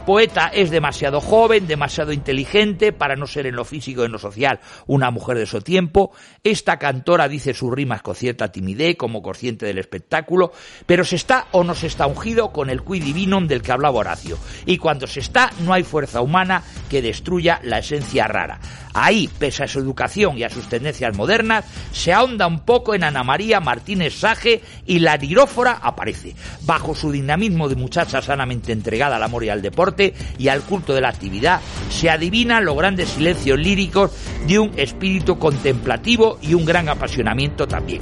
poeta 0.06 0.48
es 0.54 0.70
demasiado 0.70 1.20
joven, 1.22 1.66
demasiado 1.66 2.14
inteligente 2.14 2.94
para 2.94 3.16
no 3.16 3.26
ser 3.26 3.48
en 3.48 3.56
lo 3.56 3.66
físico 3.66 4.04
y 4.04 4.06
en 4.06 4.12
lo 4.12 4.20
social 4.20 4.60
una 4.86 5.10
mujer 5.10 5.40
de 5.40 5.48
su 5.48 5.62
tiempo. 5.62 6.12
Esta 6.44 6.78
cantora 6.78 7.28
dice 7.28 7.56
sus 7.56 7.74
rimas 7.74 8.04
con 8.04 8.16
cierta 8.16 8.52
timidez, 8.52 8.96
como 8.96 9.24
consciente 9.24 9.66
del 9.66 9.80
espectáculo, 9.80 10.52
pero 10.86 11.04
se 11.04 11.16
está 11.16 11.48
o 11.52 11.64
no 11.64 11.74
se 11.74 11.88
está 11.88 12.06
ungido 12.06 12.52
con 12.52 12.70
el 12.70 12.84
qui 12.84 13.00
divinum 13.00 13.48
del 13.48 13.64
que 13.64 13.72
hablaba 13.72 14.00
Horacio. 14.00 14.38
Y 14.68 14.78
cuando 14.78 15.08
se 15.08 15.20
está, 15.20 15.50
no 15.62 15.74
hay 15.74 15.84
fuerza 15.84 16.22
humana 16.22 16.64
que 16.90 17.02
destruya 17.02 17.60
la 17.64 17.80
esencia 17.80 18.28
rara. 18.28 18.60
Ahí, 18.94 19.30
pese 19.40 19.64
a 19.64 19.68
su 19.68 19.80
educación 19.80 20.38
y 20.38 20.44
a 20.44 20.50
sus 20.50 20.68
tendencias 20.68 21.16
modernas, 21.16 21.66
se 21.92 22.14
ahonda 22.14 22.48
un 22.48 22.60
poco 22.60 22.94
en 22.94 23.04
Ana 23.04 23.24
María 23.24 23.60
Martínez 23.60 24.14
Sage 24.20 24.62
y 24.86 25.00
la 25.00 25.18
lirófora 25.18 25.80
aparece. 25.82 26.36
Bajo 26.62 26.96
su 26.96 27.12
dinamismo 27.12 27.70
de 27.70 27.76
muchacha 27.76 28.22
sanamente 28.22 28.72
entregada 28.72 29.16
al 29.16 29.24
amor 29.24 29.44
y 29.44 29.50
al 29.50 29.62
deporte 29.62 30.14
y 30.38 30.48
al 30.48 30.62
culto 30.62 30.94
de 30.94 31.02
la 31.02 31.10
actividad, 31.10 31.62
se 31.90 32.10
adivinan 32.10 32.66
los 32.66 32.76
grandes 32.76 33.10
silencios 33.10 33.60
líricos 33.60 34.12
de 34.48 34.60
un 34.60 34.72
espíritu 34.78 35.38
contemplativo 35.38 36.38
y 36.42 36.54
un 36.54 36.66
gran 36.66 36.90
apasionamiento 36.90 37.68
también. 37.68 38.00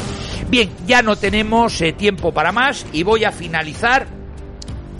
Bien, 0.49 0.69
ya 0.87 1.01
no 1.01 1.15
tenemos 1.15 1.79
eh, 1.81 1.93
tiempo 1.93 2.33
para 2.33 2.51
más 2.51 2.85
y 2.91 3.03
voy 3.03 3.23
a 3.23 3.31
finalizar 3.31 4.07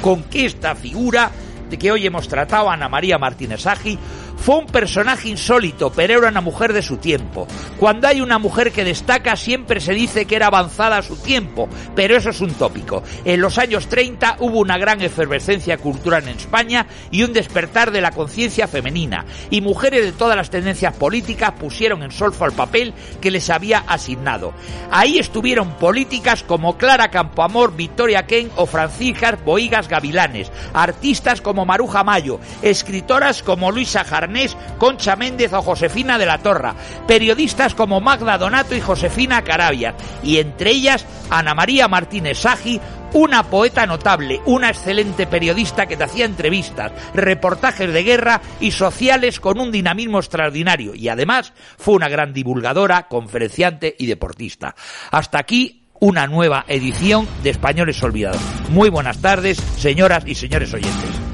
con 0.01 0.23
que 0.23 0.45
esta 0.45 0.75
figura 0.75 1.31
de 1.69 1.77
que 1.77 1.91
hoy 1.91 2.05
hemos 2.05 2.27
tratado, 2.27 2.69
Ana 2.69 2.89
María 2.89 3.17
Martínez 3.17 3.65
Agi, 3.67 3.97
fue 4.39 4.57
un 4.57 4.65
personaje 4.67 5.29
insólito, 5.29 5.91
pero 5.91 6.19
era 6.19 6.29
una 6.29 6.41
mujer 6.41 6.73
de 6.73 6.81
su 6.81 6.97
tiempo. 6.97 7.47
Cuando 7.77 8.07
hay 8.07 8.21
una 8.21 8.39
mujer 8.39 8.71
que 8.71 8.83
destaca, 8.83 9.35
siempre 9.35 9.79
se 9.81 9.93
dice 9.93 10.25
que 10.25 10.35
era 10.35 10.47
avanzada 10.47 10.97
a 10.97 11.03
su 11.03 11.17
tiempo, 11.17 11.67
pero 11.95 12.15
eso 12.15 12.29
es 12.29 12.41
un 12.41 12.53
tópico. 12.53 13.03
En 13.25 13.41
los 13.41 13.57
años 13.57 13.87
30 13.87 14.37
hubo 14.39 14.59
una 14.59 14.77
gran 14.77 15.01
efervescencia 15.01 15.77
cultural 15.77 16.23
en 16.23 16.37
España 16.37 16.87
y 17.11 17.23
un 17.23 17.33
despertar 17.33 17.91
de 17.91 18.01
la 18.01 18.11
conciencia 18.11 18.67
femenina, 18.67 19.25
y 19.49 19.61
mujeres 19.61 20.05
de 20.05 20.11
todas 20.13 20.37
las 20.37 20.49
tendencias 20.49 20.95
políticas 20.95 21.53
pusieron 21.59 22.03
en 22.03 22.11
solfo 22.11 22.45
al 22.45 22.53
papel 22.53 22.93
que 23.21 23.31
les 23.31 23.49
había 23.49 23.79
asignado. 23.87 24.53
Ahí 24.91 25.19
estuvieron 25.19 25.77
políticas 25.77 26.43
como 26.43 26.77
Clara 26.77 27.11
Campoamor, 27.11 27.75
Victoria 27.75 28.25
Ken 28.25 28.49
o 28.55 28.65
Franciscas 28.65 29.43
Boigas 29.43 29.87
Gavilanes, 29.87 30.51
artistas 30.73 31.41
como 31.41 31.65
Maruja 31.65 32.03
Mayo, 32.03 32.39
escritoras 32.61 33.43
como 33.43 33.71
Luisa 33.71 34.03
Jarnés, 34.03 34.28
Concha 34.77 35.15
Méndez 35.15 35.53
o 35.53 35.61
Josefina 35.61 36.17
de 36.17 36.25
la 36.25 36.37
Torra, 36.37 36.75
periodistas 37.07 37.73
como 37.73 38.01
Magda 38.01 38.37
Donato 38.37 38.75
y 38.75 38.81
Josefina 38.81 39.43
Carabia, 39.43 39.95
y 40.23 40.37
entre 40.37 40.71
ellas 40.71 41.05
Ana 41.29 41.53
María 41.55 41.87
Martínez 41.87 42.39
Sagi, 42.39 42.79
una 43.13 43.43
poeta 43.43 43.85
notable, 43.85 44.41
una 44.45 44.69
excelente 44.69 45.25
periodista 45.27 45.87
que 45.87 45.97
te 45.97 46.03
hacía 46.03 46.25
entrevistas, 46.25 46.91
reportajes 47.13 47.91
de 47.91 48.03
guerra 48.03 48.41
y 48.59 48.71
sociales 48.71 49.39
con 49.39 49.59
un 49.59 49.71
dinamismo 49.71 50.19
extraordinario 50.19 50.93
y 50.93 51.09
además 51.09 51.53
fue 51.77 51.95
una 51.95 52.09
gran 52.09 52.33
divulgadora, 52.33 53.07
conferenciante 53.07 53.95
y 53.97 54.05
deportista. 54.05 54.75
Hasta 55.11 55.39
aquí 55.39 55.87
una 55.99 56.27
nueva 56.27 56.65
edición 56.67 57.27
de 57.43 57.49
Españoles 57.49 58.01
Olvidados. 58.03 58.41
Muy 58.69 58.89
buenas 58.89 59.19
tardes, 59.21 59.57
señoras 59.57 60.23
y 60.25 60.35
señores 60.35 60.73
oyentes. 60.73 61.28